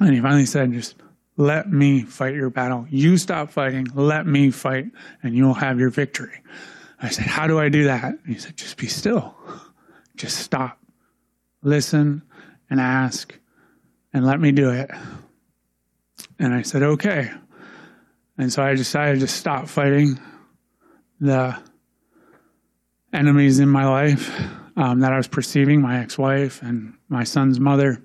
And 0.00 0.14
he 0.14 0.20
finally 0.20 0.46
said, 0.46 0.72
just 0.72 0.96
let 1.36 1.70
me 1.70 2.02
fight 2.02 2.34
your 2.34 2.50
battle. 2.50 2.86
You 2.90 3.16
stop 3.16 3.50
fighting, 3.50 3.88
let 3.94 4.26
me 4.26 4.50
fight, 4.50 4.86
and 5.22 5.34
you'll 5.34 5.54
have 5.54 5.80
your 5.80 5.90
victory. 5.90 6.42
I 7.00 7.10
said, 7.10 7.26
How 7.26 7.46
do 7.46 7.58
I 7.58 7.68
do 7.68 7.84
that? 7.84 8.04
And 8.04 8.34
he 8.34 8.38
said, 8.38 8.56
Just 8.56 8.76
be 8.76 8.86
still. 8.86 9.34
Just 10.16 10.38
stop. 10.38 10.78
Listen 11.62 12.22
and 12.70 12.80
ask 12.80 13.38
and 14.12 14.24
let 14.24 14.40
me 14.40 14.52
do 14.52 14.70
it. 14.70 14.90
And 16.38 16.54
I 16.54 16.62
said, 16.62 16.82
Okay. 16.82 17.30
And 18.38 18.52
so 18.52 18.62
I 18.62 18.74
decided 18.74 19.20
to 19.20 19.28
stop 19.28 19.68
fighting 19.68 20.18
the 21.20 21.56
enemies 23.12 23.58
in 23.58 23.68
my 23.68 23.86
life 23.86 24.34
um, 24.76 25.00
that 25.00 25.12
I 25.12 25.16
was 25.16 25.28
perceiving 25.28 25.80
my 25.80 26.00
ex 26.00 26.16
wife 26.16 26.62
and 26.62 26.94
my 27.08 27.24
son's 27.24 27.60
mother. 27.60 28.02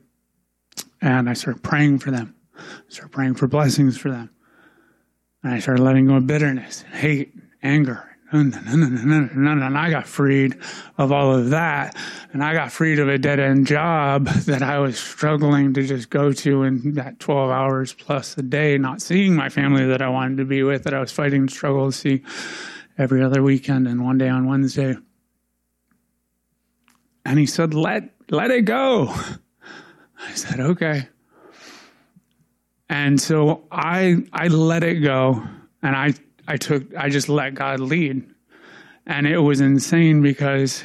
And 1.01 1.29
I 1.29 1.33
started 1.33 1.63
praying 1.63 1.99
for 1.99 2.11
them, 2.11 2.35
I 2.57 2.61
started 2.89 3.11
praying 3.11 3.35
for 3.35 3.47
blessings 3.47 3.97
for 3.97 4.11
them. 4.11 4.29
And 5.43 5.53
I 5.53 5.59
started 5.59 5.81
letting 5.81 6.07
go 6.07 6.15
of 6.15 6.27
bitterness 6.27 6.81
hate, 6.91 7.33
anger, 7.63 8.09
and 8.31 9.77
I 9.77 9.89
got 9.89 10.05
freed 10.05 10.57
of 10.97 11.11
all 11.11 11.33
of 11.33 11.49
that. 11.49 11.95
And 12.31 12.43
I 12.43 12.53
got 12.53 12.71
freed 12.71 12.99
of 12.99 13.09
a 13.09 13.17
dead 13.17 13.39
end 13.39 13.65
job 13.65 14.27
that 14.27 14.61
I 14.61 14.79
was 14.79 14.99
struggling 14.99 15.73
to 15.73 15.85
just 15.85 16.09
go 16.09 16.31
to 16.31 16.63
in 16.63 16.93
that 16.93 17.19
12 17.19 17.49
hours 17.49 17.93
plus 17.93 18.37
a 18.37 18.43
day, 18.43 18.77
not 18.77 19.01
seeing 19.01 19.35
my 19.35 19.49
family 19.49 19.85
that 19.87 20.01
I 20.01 20.09
wanted 20.09 20.37
to 20.37 20.45
be 20.45 20.61
with, 20.63 20.83
that 20.83 20.93
I 20.93 20.99
was 20.99 21.11
fighting 21.11 21.47
to 21.47 21.53
struggle 21.53 21.91
to 21.91 21.97
see 21.97 22.21
every 22.97 23.23
other 23.23 23.41
weekend 23.41 23.87
and 23.87 24.03
one 24.03 24.17
day 24.17 24.29
on 24.29 24.47
Wednesday. 24.47 24.95
And 27.25 27.39
he 27.39 27.45
said, 27.45 27.73
let, 27.73 28.13
let 28.29 28.51
it 28.51 28.65
go. 28.65 29.13
I 30.19 30.33
said, 30.33 30.59
okay. 30.59 31.07
And 32.89 33.19
so 33.21 33.63
I, 33.71 34.17
I 34.33 34.47
let 34.47 34.83
it 34.83 34.95
go 34.95 35.43
and 35.81 35.95
I 35.95 36.13
I 36.47 36.57
took 36.57 36.95
I 36.95 37.09
just 37.09 37.29
let 37.29 37.53
God 37.53 37.79
lead. 37.79 38.27
And 39.05 39.27
it 39.27 39.37
was 39.37 39.61
insane 39.61 40.21
because 40.21 40.83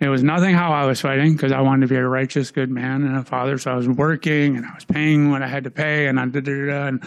it 0.00 0.08
was 0.08 0.22
nothing 0.22 0.54
how 0.54 0.72
I 0.72 0.84
was 0.84 1.00
fighting 1.00 1.32
because 1.32 1.52
I 1.52 1.60
wanted 1.60 1.82
to 1.82 1.94
be 1.94 1.96
a 1.96 2.06
righteous, 2.06 2.50
good 2.50 2.70
man 2.70 3.04
and 3.04 3.16
a 3.16 3.24
father. 3.24 3.56
So 3.58 3.70
I 3.70 3.76
was 3.76 3.88
working 3.88 4.56
and 4.56 4.66
I 4.66 4.74
was 4.74 4.84
paying 4.84 5.30
what 5.30 5.42
I 5.42 5.46
had 5.46 5.64
to 5.64 5.70
pay 5.70 6.08
and 6.08 6.18
I 6.18 6.26
did 6.26 6.48
and 6.48 7.04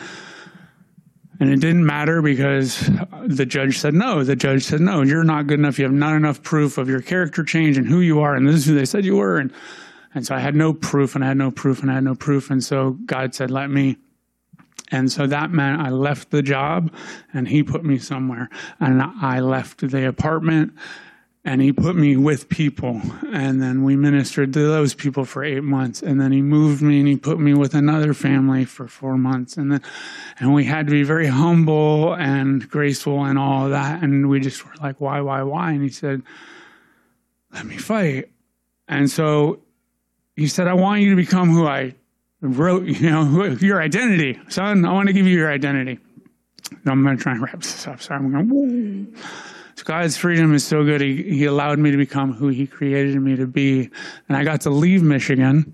and 1.39 1.51
it 1.51 1.59
didn't 1.59 1.85
matter 1.85 2.21
because 2.21 2.89
the 3.25 3.45
judge 3.45 3.79
said 3.79 3.93
no. 3.93 4.23
The 4.23 4.35
judge 4.35 4.63
said 4.63 4.79
no. 4.79 5.01
You're 5.01 5.25
not 5.25 5.47
good 5.47 5.59
enough. 5.59 5.77
You 5.77 5.85
have 5.85 5.93
not 5.93 6.15
enough 6.15 6.41
proof 6.41 6.77
of 6.77 6.87
your 6.87 7.01
character 7.01 7.43
change 7.43 7.77
and 7.77 7.85
who 7.85 7.99
you 7.99 8.21
are. 8.21 8.35
And 8.35 8.47
this 8.47 8.55
is 8.55 8.65
who 8.65 8.75
they 8.75 8.85
said 8.85 9.03
you 9.03 9.17
were. 9.17 9.39
And 9.39 9.51
And 10.15 10.25
so 10.25 10.35
I 10.35 10.39
had 10.39 10.55
no 10.55 10.73
proof 10.73 11.15
and 11.15 11.23
I 11.23 11.27
had 11.27 11.37
no 11.37 11.51
proof 11.51 11.81
and 11.81 11.91
I 11.91 11.95
had 11.95 12.03
no 12.03 12.15
proof. 12.15 12.49
And 12.49 12.63
so 12.63 12.91
God 13.05 13.33
said, 13.33 13.51
let 13.51 13.69
me. 13.69 13.97
And 14.91 15.11
so 15.11 15.25
that 15.27 15.51
meant 15.51 15.81
I 15.81 15.89
left 15.89 16.29
the 16.29 16.41
job 16.41 16.93
and 17.33 17.47
he 17.47 17.63
put 17.63 17.83
me 17.83 17.97
somewhere. 17.97 18.49
And 18.79 19.01
I 19.01 19.39
left 19.39 19.79
the 19.79 20.07
apartment 20.07 20.73
and 21.45 21.61
he 21.61 21.73
put 21.73 21.95
me 21.95 22.15
with 22.15 22.47
people 22.47 23.01
and 23.31 23.61
then 23.61 23.83
we 23.83 23.95
ministered 23.95 24.53
to 24.53 24.59
those 24.59 24.93
people 24.93 25.25
for 25.25 25.43
eight 25.43 25.63
months 25.63 26.01
and 26.01 26.19
then 26.19 26.31
he 26.31 26.41
moved 26.41 26.81
me 26.81 26.99
and 26.99 27.07
he 27.07 27.17
put 27.17 27.39
me 27.39 27.53
with 27.53 27.73
another 27.73 28.13
family 28.13 28.63
for 28.63 28.87
four 28.87 29.17
months 29.17 29.57
and 29.57 29.71
then 29.71 29.81
and 30.39 30.53
we 30.53 30.63
had 30.63 30.87
to 30.87 30.91
be 30.91 31.03
very 31.03 31.27
humble 31.27 32.13
and 32.13 32.69
graceful 32.69 33.25
and 33.25 33.37
all 33.37 33.69
that 33.69 34.01
and 34.01 34.29
we 34.29 34.39
just 34.39 34.65
were 34.65 34.73
like 34.81 34.99
why 35.01 35.19
why 35.19 35.41
why 35.43 35.71
and 35.71 35.83
he 35.83 35.89
said 35.89 36.21
let 37.51 37.65
me 37.65 37.77
fight 37.77 38.29
and 38.87 39.11
so 39.11 39.59
he 40.35 40.47
said 40.47 40.67
i 40.67 40.73
want 40.73 41.01
you 41.01 41.09
to 41.09 41.15
become 41.15 41.49
who 41.49 41.67
i 41.67 41.93
wrote 42.41 42.85
you 42.85 43.09
know 43.09 43.25
who, 43.25 43.65
your 43.65 43.81
identity 43.81 44.39
son 44.49 44.85
i 44.85 44.91
want 44.91 45.07
to 45.07 45.13
give 45.13 45.27
you 45.27 45.37
your 45.37 45.51
identity 45.51 45.99
i'm 46.85 47.03
going 47.03 47.17
to 47.17 47.21
try 47.21 47.33
and 47.33 47.41
wrap 47.41 47.61
this 47.61 47.87
up 47.87 48.01
sorry 48.01 48.19
i'm 48.19 48.31
going 48.31 48.49
Woo. 48.49 49.13
God's 49.83 50.17
freedom 50.17 50.53
is 50.53 50.65
so 50.65 50.83
good. 50.83 51.01
He, 51.01 51.23
he 51.23 51.45
allowed 51.45 51.79
me 51.79 51.91
to 51.91 51.97
become 51.97 52.33
who 52.33 52.47
He 52.47 52.67
created 52.67 53.19
me 53.21 53.35
to 53.35 53.45
be. 53.45 53.89
And 54.27 54.37
I 54.37 54.43
got 54.43 54.61
to 54.61 54.69
leave 54.69 55.03
Michigan. 55.03 55.73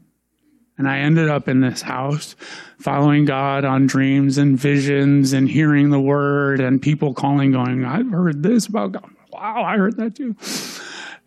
And 0.77 0.87
I 0.87 0.99
ended 0.99 1.29
up 1.29 1.49
in 1.49 1.59
this 1.59 1.81
house 1.81 2.35
following 2.79 3.25
God 3.25 3.65
on 3.65 3.85
dreams 3.85 4.37
and 4.37 4.57
visions 4.57 5.33
and 5.33 5.49
hearing 5.49 5.89
the 5.89 5.99
word 5.99 6.61
and 6.61 6.81
people 6.81 7.13
calling, 7.13 7.51
going, 7.51 7.83
I've 7.83 8.09
heard 8.09 8.41
this 8.41 8.67
about 8.67 8.93
God. 8.93 9.11
Wow, 9.31 9.63
I 9.63 9.77
heard 9.77 9.97
that 9.97 10.15
too. 10.15 10.37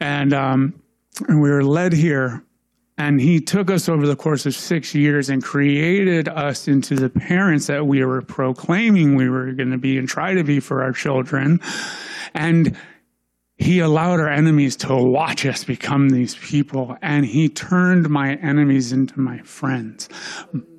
And, 0.00 0.32
um, 0.32 0.82
and 1.28 1.42
we 1.42 1.50
were 1.50 1.62
led 1.62 1.92
here. 1.92 2.42
And 2.98 3.20
he 3.20 3.40
took 3.40 3.70
us 3.70 3.88
over 3.88 4.06
the 4.06 4.16
course 4.16 4.44
of 4.44 4.54
six 4.54 4.94
years 4.94 5.30
and 5.30 5.42
created 5.42 6.28
us 6.28 6.68
into 6.68 6.94
the 6.94 7.08
parents 7.08 7.66
that 7.66 7.86
we 7.86 8.04
were 8.04 8.22
proclaiming 8.22 9.16
we 9.16 9.28
were 9.28 9.52
going 9.52 9.70
to 9.70 9.78
be 9.78 9.96
and 9.96 10.08
try 10.08 10.34
to 10.34 10.44
be 10.44 10.60
for 10.60 10.82
our 10.82 10.92
children. 10.92 11.60
And 12.34 12.76
he 13.62 13.78
allowed 13.78 14.20
our 14.20 14.28
enemies 14.28 14.76
to 14.76 14.94
watch 14.94 15.46
us 15.46 15.64
become 15.64 16.10
these 16.10 16.34
people, 16.34 16.96
and 17.00 17.24
he 17.24 17.48
turned 17.48 18.10
my 18.10 18.34
enemies 18.34 18.92
into 18.92 19.18
my 19.20 19.38
friends. 19.38 20.08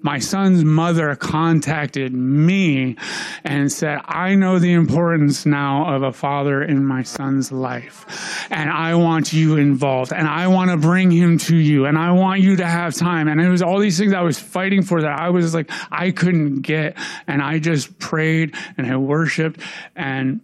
My 0.01 0.19
son's 0.19 0.65
mother 0.65 1.15
contacted 1.15 2.13
me 2.13 2.97
and 3.45 3.71
said, 3.71 4.01
I 4.03 4.35
know 4.35 4.59
the 4.59 4.73
importance 4.73 5.45
now 5.45 5.95
of 5.95 6.03
a 6.03 6.11
father 6.11 6.61
in 6.61 6.85
my 6.85 7.03
son's 7.03 7.51
life, 7.51 8.47
and 8.51 8.69
I 8.69 8.95
want 8.95 9.31
you 9.31 9.55
involved, 9.55 10.11
and 10.11 10.27
I 10.27 10.47
want 10.47 10.71
to 10.71 10.77
bring 10.77 11.09
him 11.09 11.37
to 11.39 11.55
you, 11.55 11.85
and 11.85 11.97
I 11.97 12.11
want 12.11 12.41
you 12.41 12.57
to 12.57 12.65
have 12.65 12.95
time. 12.95 13.29
And 13.29 13.39
it 13.39 13.49
was 13.49 13.61
all 13.61 13.79
these 13.79 13.97
things 13.97 14.13
I 14.13 14.21
was 14.21 14.37
fighting 14.37 14.83
for 14.83 15.01
that 15.01 15.19
I 15.19 15.29
was 15.29 15.53
like, 15.53 15.71
I 15.89 16.11
couldn't 16.11 16.61
get, 16.61 16.97
and 17.27 17.41
I 17.41 17.59
just 17.59 17.97
prayed 17.97 18.55
and 18.77 18.85
I 18.85 18.97
worshiped, 18.97 19.61
and 19.95 20.41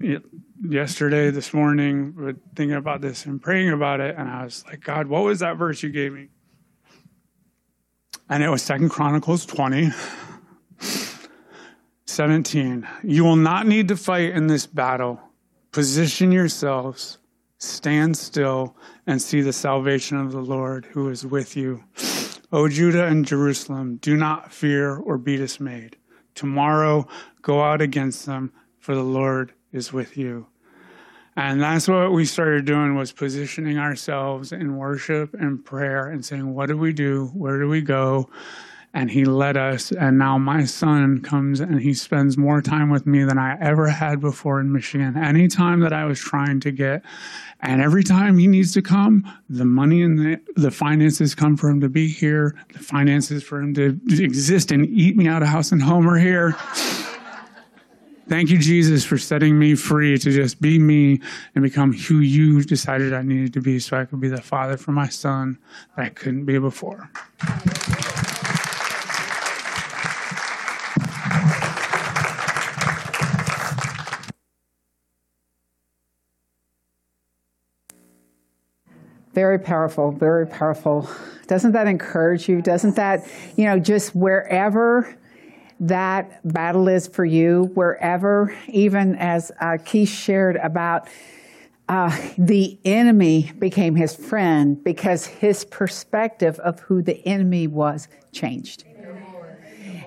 it, 0.00 0.22
yesterday, 0.62 1.30
this 1.30 1.54
morning, 1.54 2.36
thinking 2.54 2.76
about 2.76 3.00
this 3.00 3.26
and 3.26 3.40
praying 3.40 3.70
about 3.70 4.00
it, 4.00 4.16
and 4.16 4.28
I 4.28 4.44
was 4.44 4.64
like, 4.66 4.80
God, 4.80 5.06
what 5.06 5.24
was 5.24 5.40
that 5.40 5.56
verse 5.56 5.82
you 5.82 5.90
gave 5.90 6.12
me? 6.12 6.28
And 8.28 8.42
it 8.42 8.48
was 8.48 8.62
Second 8.62 8.90
Chronicles 8.90 9.44
20, 9.46 9.90
17. 12.06 12.88
You 13.02 13.24
will 13.24 13.36
not 13.36 13.66
need 13.66 13.88
to 13.88 13.96
fight 13.96 14.30
in 14.30 14.46
this 14.46 14.66
battle. 14.66 15.20
Position 15.72 16.30
yourselves, 16.30 17.18
stand 17.58 18.16
still, 18.16 18.76
and 19.06 19.20
see 19.20 19.40
the 19.40 19.52
salvation 19.52 20.18
of 20.18 20.32
the 20.32 20.40
Lord 20.40 20.86
who 20.86 21.08
is 21.08 21.26
with 21.26 21.56
you. 21.56 21.82
O 22.52 22.68
Judah 22.68 23.06
and 23.06 23.24
Jerusalem, 23.24 23.96
do 23.96 24.16
not 24.16 24.52
fear 24.52 24.96
or 24.96 25.18
be 25.18 25.36
dismayed. 25.36 25.96
Tomorrow 26.34 27.06
go 27.42 27.62
out 27.62 27.80
against 27.80 28.26
them, 28.26 28.52
for 28.78 28.94
the 28.94 29.02
Lord 29.02 29.52
is 29.72 29.92
with 29.92 30.16
you. 30.16 30.46
And 31.36 31.62
that's 31.62 31.88
what 31.88 32.12
we 32.12 32.24
started 32.24 32.64
doing 32.64 32.96
was 32.96 33.12
positioning 33.12 33.78
ourselves 33.78 34.52
in 34.52 34.76
worship 34.76 35.32
and 35.34 35.64
prayer 35.64 36.08
and 36.08 36.24
saying, 36.24 36.54
what 36.54 36.66
do 36.66 36.76
we 36.76 36.92
do? 36.92 37.30
Where 37.34 37.58
do 37.58 37.68
we 37.68 37.80
go? 37.80 38.28
And 38.92 39.08
he 39.08 39.24
led 39.24 39.56
us. 39.56 39.92
And 39.92 40.18
now 40.18 40.36
my 40.36 40.64
son 40.64 41.22
comes 41.22 41.60
and 41.60 41.80
he 41.80 41.94
spends 41.94 42.36
more 42.36 42.60
time 42.60 42.90
with 42.90 43.06
me 43.06 43.22
than 43.22 43.38
I 43.38 43.56
ever 43.60 43.86
had 43.86 44.20
before 44.20 44.58
in 44.58 44.72
Michigan. 44.72 45.16
Any 45.16 45.46
time 45.46 45.78
that 45.80 45.92
I 45.92 46.04
was 46.04 46.18
trying 46.18 46.58
to 46.60 46.72
get, 46.72 47.04
and 47.60 47.80
every 47.80 48.02
time 48.02 48.36
he 48.36 48.48
needs 48.48 48.72
to 48.72 48.82
come, 48.82 49.24
the 49.48 49.64
money 49.64 50.02
and 50.02 50.18
the, 50.18 50.40
the 50.56 50.72
finances 50.72 51.36
come 51.36 51.56
for 51.56 51.68
him 51.68 51.80
to 51.82 51.88
be 51.88 52.08
here. 52.08 52.56
The 52.72 52.80
finances 52.80 53.44
for 53.44 53.60
him 53.60 53.74
to 53.74 54.00
exist 54.08 54.72
and 54.72 54.84
eat 54.86 55.16
me 55.16 55.28
out 55.28 55.42
of 55.42 55.48
house 55.48 55.70
and 55.70 55.80
home 55.80 56.08
are 56.08 56.18
here. 56.18 56.56
Thank 58.30 58.50
you, 58.50 58.58
Jesus, 58.58 59.04
for 59.04 59.18
setting 59.18 59.58
me 59.58 59.74
free 59.74 60.16
to 60.16 60.30
just 60.30 60.60
be 60.60 60.78
me 60.78 61.20
and 61.56 61.64
become 61.64 61.92
who 61.92 62.20
you 62.20 62.62
decided 62.62 63.12
I 63.12 63.22
needed 63.22 63.52
to 63.54 63.60
be 63.60 63.80
so 63.80 63.96
I 63.96 64.04
could 64.04 64.20
be 64.20 64.28
the 64.28 64.40
father 64.40 64.76
for 64.76 64.92
my 64.92 65.08
son 65.08 65.58
that 65.96 66.04
I 66.04 66.08
couldn't 66.10 66.44
be 66.44 66.56
before. 66.56 67.10
Very 79.34 79.58
powerful, 79.58 80.12
very 80.12 80.46
powerful. 80.46 81.10
Doesn't 81.48 81.72
that 81.72 81.88
encourage 81.88 82.48
you? 82.48 82.62
Doesn't 82.62 82.94
that, 82.94 83.28
you 83.56 83.64
know, 83.64 83.80
just 83.80 84.14
wherever 84.14 85.16
that 85.80 86.40
battle 86.44 86.88
is 86.88 87.08
for 87.08 87.24
you, 87.24 87.70
wherever, 87.74 88.54
even 88.68 89.16
as 89.16 89.50
uh, 89.60 89.78
Keith 89.84 90.10
shared 90.10 90.56
about 90.56 91.08
uh, 91.88 92.16
the 92.38 92.78
enemy 92.84 93.50
became 93.58 93.96
his 93.96 94.14
friend 94.14 94.82
because 94.84 95.26
his 95.26 95.64
perspective 95.64 96.58
of 96.60 96.78
who 96.80 97.02
the 97.02 97.26
enemy 97.26 97.66
was 97.66 98.06
changed. 98.30 98.84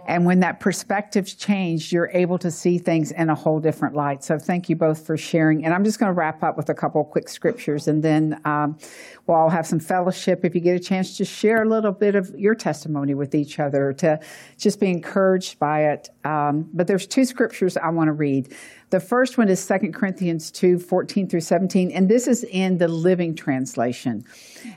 And 0.08 0.26
when 0.26 0.42
that 0.42 0.60
perspective's 0.60 1.34
changed, 1.34 1.92
you're 1.92 2.10
able 2.14 2.38
to 2.40 2.52
see 2.52 2.78
things 2.78 3.12
in 3.12 3.30
a 3.30 3.36
whole 3.36 3.60
different 3.60 3.96
light. 3.96 4.24
So 4.24 4.38
thank 4.38 4.70
you 4.70 4.76
both 4.76 5.06
for 5.06 5.18
sharing. 5.18 5.64
And 5.66 5.74
I'm 5.74 5.84
just 5.84 6.00
going 6.00 6.10
to 6.10 6.14
wrap 6.14 6.44
up 6.44 6.58
with 6.58 6.70
a 6.70 6.74
couple 6.74 7.04
quick 7.04 7.30
scriptures, 7.30 7.88
and 7.88 8.04
then 8.04 8.40
um, 8.46 8.78
we'll 9.26 9.38
all 9.38 9.50
have 9.50 9.66
some 9.66 9.80
fellowship. 9.80 10.44
If 10.44 10.56
you 10.56 10.62
get 10.62 10.76
a 10.76 10.80
chance, 10.80 11.18
to 11.18 11.26
share 11.26 11.64
a 11.64 11.70
little 11.70 11.92
bit 11.92 12.16
of 12.16 12.30
your 12.38 12.56
testimony 12.56 13.14
with 13.14 13.36
each 13.36 13.60
other, 13.60 13.94
to 13.94 14.20
just 14.58 14.80
be 14.80 14.90
encouraged 14.90 15.60
by 15.60 15.86
it. 15.92 16.10
Um, 16.24 16.70
but 16.74 16.88
there's 16.88 17.08
two 17.08 17.26
scriptures 17.26 17.78
I 17.78 17.90
want 17.90 18.08
to 18.08 18.14
read. 18.14 18.54
The 18.94 19.00
first 19.00 19.40
one 19.40 19.50
is 19.50 19.66
2 19.66 19.92
Corinthians 19.92 20.52
2 20.52 20.78
14 20.78 21.28
through 21.28 21.42
17, 21.42 21.90
and 21.90 22.08
this 22.08 22.28
is 22.28 22.44
in 22.44 22.78
the 22.78 22.88
Living 22.88 23.34
Translation. 23.34 24.24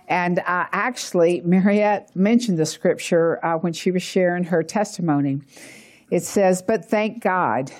And 0.09 0.39
uh, 0.39 0.69
actually, 0.73 1.43
Mariette 1.43 2.17
mentioned 2.17 2.57
the 2.57 2.65
scripture 2.65 3.45
uh, 3.45 3.59
when 3.59 3.75
she 3.75 3.91
was 3.91 4.03
sharing 4.03 4.45
her 4.45 4.63
testimony. 4.63 5.43
It 6.11 6.23
says, 6.23 6.63
But 6.63 6.87
thank 6.87 7.23
God, 7.23 7.71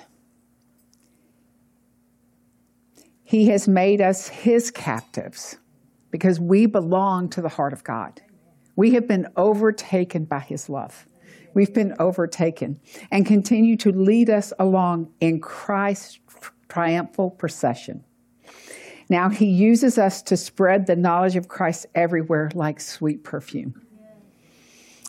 He 3.25 3.47
has 3.47 3.67
made 3.67 4.03
us 4.03 4.29
His 4.29 4.71
captives 4.71 5.57
because 6.11 6.39
we 6.39 6.67
belong 6.67 7.31
to 7.31 7.41
the 7.41 7.49
heart 7.49 7.73
of 7.73 7.83
God. 7.83 8.21
We 8.77 8.91
have 8.91 9.09
been 9.09 9.27
overtaken 9.39 10.27
by 10.27 10.41
His 10.41 10.69
love. 10.69 11.07
We've 11.57 11.73
been 11.73 11.95
overtaken 11.99 12.79
and 13.11 13.25
continue 13.25 13.79
to 13.79 13.91
lead 13.91 14.29
us 14.29 14.53
along 14.59 15.11
in 15.21 15.41
Christ's 15.41 16.21
triumphal 16.69 17.31
procession. 17.31 18.05
Now 19.09 19.31
he 19.31 19.47
uses 19.47 19.97
us 19.97 20.21
to 20.25 20.37
spread 20.37 20.87
the 20.87 20.97
knowledge 20.97 21.35
of 21.35 21.49
Christ 21.49 21.87
everywhere 21.95 22.51
like 22.55 22.79
sweet 22.79 23.25
perfume. 23.25 23.81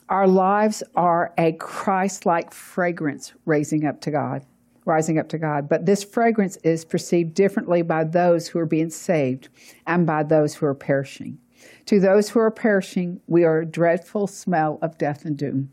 Our 0.07 0.25
lives 0.25 0.83
are 0.95 1.33
a 1.37 1.51
Christ 1.51 2.25
like 2.25 2.53
fragrance 2.53 3.33
raising 3.45 3.85
up 3.85 3.99
to 4.01 4.11
God, 4.11 4.45
rising 4.85 5.19
up 5.19 5.27
to 5.29 5.37
God. 5.37 5.67
But 5.67 5.85
this 5.85 6.05
fragrance 6.05 6.55
is 6.63 6.85
perceived 6.85 7.33
differently 7.33 7.81
by 7.81 8.05
those 8.05 8.47
who 8.47 8.59
are 8.59 8.65
being 8.65 8.89
saved 8.89 9.49
and 9.85 10.07
by 10.07 10.23
those 10.23 10.55
who 10.55 10.65
are 10.65 10.73
perishing. 10.73 11.39
To 11.87 11.99
those 11.99 12.29
who 12.29 12.39
are 12.39 12.51
perishing, 12.51 13.19
we 13.27 13.43
are 13.43 13.59
a 13.59 13.65
dreadful 13.65 14.27
smell 14.27 14.79
of 14.81 14.97
death 14.97 15.25
and 15.25 15.35
doom. 15.35 15.71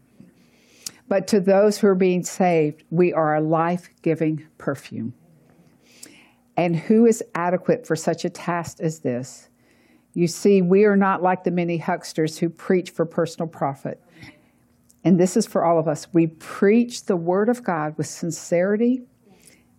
But 1.09 1.27
to 1.29 1.41
those 1.41 1.79
who 1.79 1.87
are 1.87 1.95
being 1.95 2.23
saved, 2.23 2.83
we 2.91 3.13
are 3.13 3.35
a 3.35 3.41
life 3.41 3.91
giving 4.03 4.47
perfume. 4.59 5.15
And 6.57 6.77
who 6.77 7.07
is 7.07 7.23
adequate 7.35 7.87
for 7.87 7.97
such 7.97 8.25
a 8.25 8.31
task 8.31 8.79
as 8.81 9.01
this? 9.01 9.49
You 10.15 10.29
see, 10.29 10.63
we 10.63 10.85
are 10.85 10.97
not 10.97 11.23
like 11.23 11.45
the 11.45 11.51
many 11.51 11.77
hucksters 11.79 12.39
who 12.39 12.49
preach 12.49 12.91
for 12.91 13.05
personal 13.05 13.49
profit. 13.49 14.01
And 15.03 15.19
this 15.19 15.37
is 15.37 15.47
for 15.47 15.65
all 15.65 15.79
of 15.79 15.89
us. 15.89 16.07
We 16.15 16.29
preach 16.29 17.07
the 17.07 17.17
word 17.17 17.49
of 17.49 17.63
God 17.63 17.99
with 17.99 18.07
sincerity, 18.07 19.03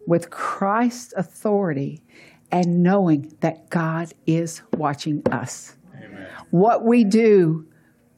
with 0.06 0.30
Christ's 0.30 1.14
authority, 1.14 2.04
and 2.52 2.84
knowing 2.84 3.34
that 3.40 3.70
God 3.70 4.14
is 4.28 4.62
watching 4.74 5.24
us. 5.32 5.76
Amen. 5.96 6.28
What 6.52 6.84
we 6.84 7.04
do 7.04 7.66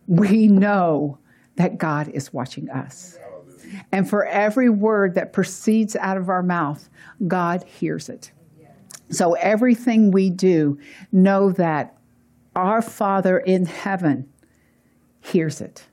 we 0.08 0.47
know 0.47 1.20
that 1.58 1.78
God 1.78 2.08
is 2.10 2.32
watching 2.32 2.70
us. 2.70 3.18
And 3.91 4.10
for 4.10 4.26
every 4.26 4.70
word 4.70 5.16
that 5.16 5.34
proceeds 5.34 5.95
out 5.95 6.18
of 6.18 6.30
our 6.30 6.43
mouth, 6.43 6.89
God 7.28 7.64
hears 7.64 8.10
it. 8.10 8.32
So 9.10 9.34
everything 9.34 10.12
we 10.12 10.30
do, 10.30 10.80
know 11.12 11.51
that 11.53 11.97
our 12.55 12.82
Father 12.82 13.38
in 13.38 13.66
heaven 13.66 14.30
hears 15.20 15.62
it. 15.62 15.86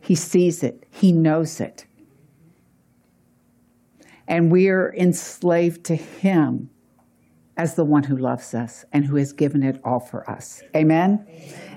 He 0.00 0.14
sees 0.14 0.62
it. 0.62 0.86
He 0.90 1.12
knows 1.12 1.60
it. 1.60 1.86
And 4.28 4.52
we 4.52 4.68
are 4.68 4.94
enslaved 4.94 5.84
to 5.86 5.96
Him 5.96 6.70
as 7.56 7.74
the 7.74 7.84
one 7.84 8.04
who 8.04 8.16
loves 8.16 8.54
us 8.54 8.84
and 8.92 9.04
who 9.04 9.16
has 9.16 9.32
given 9.32 9.62
it 9.62 9.80
all 9.84 10.00
for 10.00 10.28
us. 10.30 10.62
Amen? 10.74 11.26
Amen. 11.28 11.69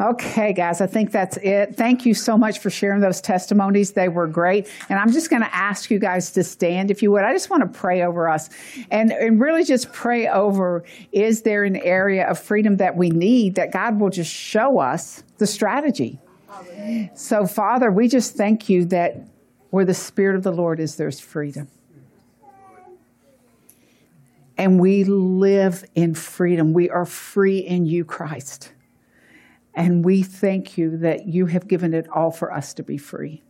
Okay, 0.00 0.52
guys, 0.52 0.80
I 0.80 0.86
think 0.86 1.12
that's 1.12 1.36
it. 1.38 1.76
Thank 1.76 2.04
you 2.04 2.14
so 2.14 2.36
much 2.36 2.58
for 2.58 2.70
sharing 2.70 3.00
those 3.00 3.20
testimonies. 3.20 3.92
They 3.92 4.08
were 4.08 4.26
great. 4.26 4.68
And 4.88 4.98
I'm 4.98 5.12
just 5.12 5.30
going 5.30 5.42
to 5.42 5.54
ask 5.54 5.90
you 5.90 5.98
guys 5.98 6.30
to 6.32 6.44
stand, 6.44 6.90
if 6.90 7.02
you 7.02 7.10
would. 7.12 7.24
I 7.24 7.32
just 7.32 7.50
want 7.50 7.62
to 7.62 7.78
pray 7.78 8.02
over 8.02 8.28
us 8.28 8.50
and, 8.90 9.12
and 9.12 9.40
really 9.40 9.64
just 9.64 9.92
pray 9.92 10.28
over 10.28 10.84
is 11.12 11.42
there 11.42 11.64
an 11.64 11.76
area 11.76 12.28
of 12.28 12.38
freedom 12.38 12.76
that 12.78 12.96
we 12.96 13.10
need 13.10 13.54
that 13.56 13.72
God 13.72 14.00
will 14.00 14.10
just 14.10 14.32
show 14.32 14.78
us 14.78 15.22
the 15.38 15.46
strategy? 15.46 16.18
So, 17.14 17.46
Father, 17.46 17.90
we 17.90 18.08
just 18.08 18.36
thank 18.36 18.68
you 18.68 18.84
that 18.86 19.16
where 19.70 19.84
the 19.84 19.94
Spirit 19.94 20.36
of 20.36 20.42
the 20.42 20.52
Lord 20.52 20.80
is, 20.80 20.96
there's 20.96 21.20
freedom. 21.20 21.68
And 24.58 24.80
we 24.80 25.04
live 25.04 25.84
in 25.94 26.14
freedom. 26.14 26.72
We 26.72 26.88
are 26.88 27.04
free 27.04 27.58
in 27.58 27.84
you, 27.84 28.04
Christ. 28.04 28.72
And 29.76 30.04
we 30.04 30.22
thank 30.22 30.78
you 30.78 30.96
that 30.98 31.28
you 31.28 31.46
have 31.46 31.68
given 31.68 31.94
it 31.94 32.08
all 32.08 32.30
for 32.30 32.52
us 32.52 32.74
to 32.74 32.82
be 32.82 32.96
free. 32.96 33.42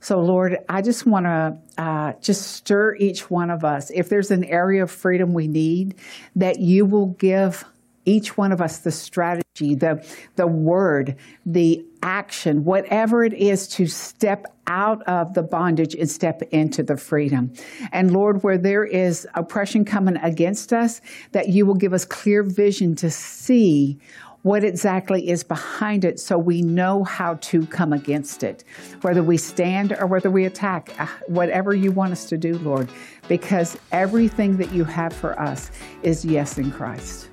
So, 0.00 0.20
Lord, 0.20 0.58
I 0.68 0.82
just 0.82 1.06
want 1.06 1.26
to 1.26 1.58
uh, 1.78 2.12
just 2.20 2.52
stir 2.52 2.96
each 2.96 3.30
one 3.30 3.50
of 3.50 3.64
us. 3.64 3.90
If 3.94 4.08
there's 4.08 4.30
an 4.30 4.44
area 4.44 4.82
of 4.82 4.90
freedom 4.90 5.32
we 5.32 5.48
need, 5.48 5.94
that 6.36 6.58
you 6.58 6.84
will 6.84 7.06
give 7.06 7.64
each 8.04 8.36
one 8.36 8.50
of 8.50 8.60
us 8.60 8.78
the 8.78 8.90
strategy, 8.90 9.76
the, 9.76 10.04
the 10.34 10.46
word, 10.46 11.16
the 11.46 11.86
action, 12.02 12.64
whatever 12.64 13.22
it 13.24 13.32
is 13.32 13.68
to 13.68 13.86
step 13.86 14.46
out 14.66 15.02
of 15.04 15.34
the 15.34 15.42
bondage 15.42 15.94
and 15.94 16.10
step 16.10 16.42
into 16.50 16.82
the 16.82 16.96
freedom. 16.96 17.52
And 17.92 18.12
Lord, 18.12 18.42
where 18.42 18.58
there 18.58 18.84
is 18.84 19.26
oppression 19.34 19.84
coming 19.84 20.16
against 20.16 20.72
us, 20.72 21.00
that 21.30 21.50
you 21.50 21.64
will 21.64 21.74
give 21.74 21.94
us 21.94 22.04
clear 22.04 22.42
vision 22.42 22.96
to 22.96 23.10
see 23.10 24.00
what 24.42 24.64
exactly 24.64 25.28
is 25.28 25.44
behind 25.44 26.04
it 26.04 26.18
so 26.18 26.36
we 26.36 26.62
know 26.62 27.04
how 27.04 27.34
to 27.34 27.64
come 27.66 27.92
against 27.92 28.42
it, 28.42 28.64
whether 29.02 29.22
we 29.22 29.36
stand 29.36 29.92
or 29.92 30.06
whether 30.06 30.30
we 30.30 30.44
attack, 30.44 30.94
uh, 30.98 31.06
whatever 31.28 31.74
you 31.74 31.92
want 31.92 32.12
us 32.12 32.28
to 32.28 32.36
do, 32.36 32.58
Lord, 32.58 32.88
because 33.28 33.78
everything 33.92 34.56
that 34.56 34.72
you 34.72 34.84
have 34.84 35.12
for 35.12 35.38
us 35.40 35.70
is 36.02 36.24
yes 36.24 36.58
in 36.58 36.72
Christ. 36.72 37.28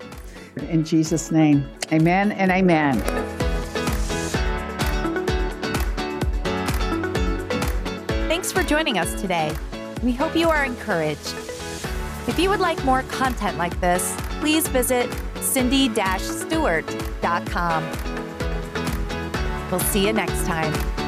In 0.70 0.84
Jesus' 0.84 1.32
name, 1.32 1.68
amen 1.92 2.32
and 2.34 2.52
amen. 2.52 3.00
Thanks 8.28 8.52
for 8.52 8.62
joining 8.64 9.00
us 9.00 9.20
today. 9.20 9.56
We 10.04 10.14
hope 10.14 10.36
you 10.36 10.50
are 10.50 10.64
encouraged. 10.64 11.34
If 12.28 12.38
you 12.38 12.50
would 12.50 12.60
like 12.60 12.84
more 12.86 13.02
content 13.04 13.58
like 13.58 13.80
this, 13.82 14.16
please 14.40 14.68
visit 14.68 15.10
cindy-stewart.com. 15.42 17.84
We'll 19.72 19.80
see 19.80 20.08
you 20.08 20.14
next 20.14 20.46
time. 20.46 20.99